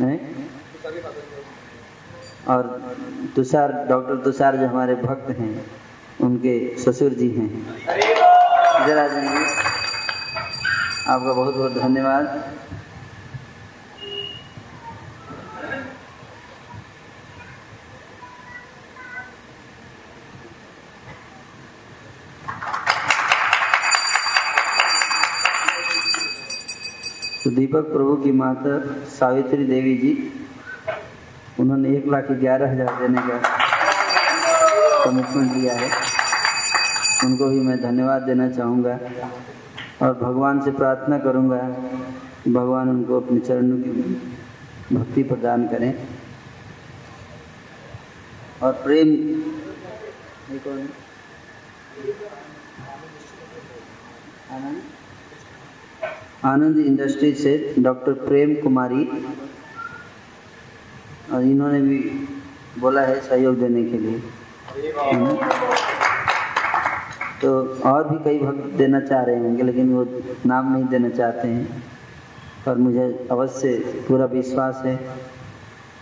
है? 0.00 0.20
और 2.48 2.62
तुषार 3.36 3.72
डॉक्टर 3.88 4.16
तुषार 4.24 4.56
जो 4.56 4.66
हमारे 4.66 4.94
भक्त 4.96 5.30
हैं 5.38 5.54
उनके 6.20 6.54
ससुर 6.78 7.12
जी 7.14 7.28
हैं। 7.30 7.48
जरा 8.86 9.06
जाएँगे 9.08 9.61
आपका 11.02 11.32
बहुत 11.32 11.54
बहुत 11.54 11.72
धन्यवाद। 11.74 12.26
तो 27.44 27.50
दीपक 27.50 27.90
प्रभु 27.92 28.16
की 28.16 28.32
माता 28.32 28.78
सावित्री 29.10 29.64
देवी 29.66 29.94
जी, 29.96 30.12
उन्होंने 31.60 31.96
एक 31.96 32.06
लाख 32.08 32.30
ग्यारह 32.40 32.70
हज़ार 32.72 33.00
देने 33.00 33.20
का 33.20 33.38
कमिटमेंट 35.04 35.56
लिया 35.56 35.74
है। 35.74 35.90
उनको 37.24 37.48
भी 37.48 37.60
मैं 37.60 37.80
धन्यवाद 37.82 38.22
देना 38.22 38.48
चाहूँगा। 38.50 38.98
और 40.02 40.12
भगवान 40.22 40.60
से 40.60 40.70
प्रार्थना 40.72 41.18
करूँगा 41.18 41.58
भगवान 42.48 42.88
उनको 42.90 43.20
अपने 43.20 43.40
चरणों 43.40 43.76
की 43.78 43.90
भक्ति 44.94 45.22
प्रदान 45.22 45.66
करें। 45.68 45.92
और 48.62 48.72
प्रेम 48.82 49.08
आनंद 54.50 54.80
आनंद 56.44 56.78
इंडस्ट्री 56.78 57.32
से 57.34 57.52
डॉक्टर 57.78 58.12
प्रेम 58.26 58.54
कुमारी, 58.62 59.04
और 61.32 61.42
इन्होंने 61.42 61.80
भी 61.80 61.98
बोला 62.80 63.02
है 63.02 63.20
सहयोग 63.20 63.58
देने 63.60 63.84
के 63.84 63.98
लिए। 63.98 64.22
तो 67.42 67.80
और 67.86 68.08
भी 68.08 68.16
कई 68.24 68.38
भक्त 68.38 68.66
देना 68.76 69.00
चाह 69.00 69.22
रहे 69.22 69.38
होंगे, 69.38 69.62
लेकिन 69.62 69.92
वो 69.92 70.06
नाम 70.46 70.72
नहीं 70.72 70.84
देना 70.84 71.08
चाहते 71.08 71.48
हैं। 71.48 71.82
पर 72.66 72.76
मुझे 72.76 73.28
अवश्य 73.30 73.72
पूरा 74.08 74.24
विश्वास 74.24 74.82
है 74.84 74.96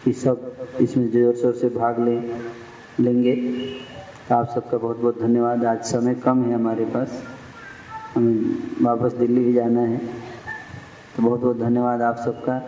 कि 0.04 0.12
सब 0.12 0.52
इसमें 0.80 1.10
ज़ोर 1.10 1.34
शोर 1.34 1.52
से 1.52 1.68
भाग 1.68 2.00
ले, 2.00 2.16
लेंगे। 3.02 3.34
आप 4.32 4.48
सबका 4.54 4.78
बहुत 4.78 4.96
बहुत 4.96 5.20
धन्यवाद। 5.22 5.64
आज 5.64 5.82
समय 5.82 6.14
कम 6.14 6.44
है 6.44 6.54
हमारे 6.54 6.84
पास। 6.84 7.22
हमें 8.14 8.84
वापस 8.84 9.12
दिल्ली 9.12 9.44
भी 9.44 9.52
जाना 9.52 9.80
है। 9.80 9.98
तो 11.16 11.22
बहुत 11.22 11.40
बहुत 11.40 11.58
धन्यवाद 11.58 12.02
आप 12.02 12.16
सबका। 12.16 12.60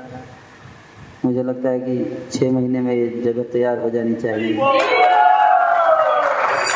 मुझे 1.25 1.43
लगता 1.43 1.69
है 1.69 1.81
कि 1.81 2.29
छः 2.33 2.53
महीने 2.53 2.81
में 2.81 2.95
ये 2.95 3.09
जगह 3.23 3.43
तैयार 3.43 3.79
हो 3.79 3.91
जानी 3.91 4.15
चाहिए। 4.15 4.55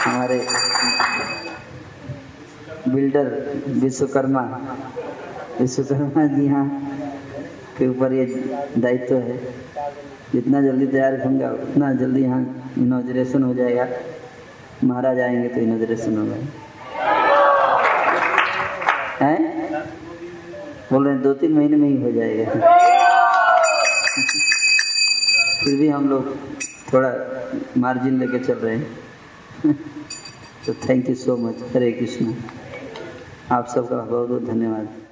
हमारे 0.05 0.39
बिल्डर 2.89 3.53
विश्वकर्मा। 3.69 4.41
विश्वकर्मा 5.61 6.27
जी 6.27 6.49
हाँ 6.49 6.89
के 7.79 7.89
ऊपर 7.89 8.13
ये 8.13 8.25
दायित्व 8.79 9.15
है। 9.15 9.37
जितना 10.33 10.63
जल्दी 10.63 10.87
तैयार 10.87 11.21
होंगे, 11.25 11.47
उतना 11.47 11.93
जल्दी 11.93 12.23
यहाँ 12.23 12.73
इनोजरेशन 12.79 13.43
हो 13.43 13.55
जाएगा। 13.55 13.89
महाराज 14.85 15.21
आएँगे 15.21 15.49
तो 15.49 15.61
इनोजरेशन 15.61 16.19
होगा। 16.19 16.37
हैं? 19.27 19.57
बोल 20.93 21.09
रहे 21.09 21.19
दो 21.19 21.35
तीन 21.35 21.53
महीने 21.53 21.77
में 21.77 21.89
ही 21.89 22.03
हो 22.03 22.13
जाएगा। 22.13 22.51
फिर 25.65 25.79
भी 25.79 25.89
हम 25.89 26.09
लोग 26.09 26.37
थोड़ा 26.93 27.13
मार्जिन 27.79 28.19
लेके 28.19 28.39
चल 28.39 28.55
रहे 28.55 28.77
हैं। 28.77 28.97
तो 30.67 30.75
thank 30.75 31.09
you 31.09 31.15
so 31.15 31.37
much 31.37 31.55
Hare 31.75 31.93
Krishna. 31.93 32.35
आप 33.51 33.67
सबका 33.67 33.97
बहुत 33.97 34.29
बहुत 34.29 34.43
धन्यवाद। 34.43 35.06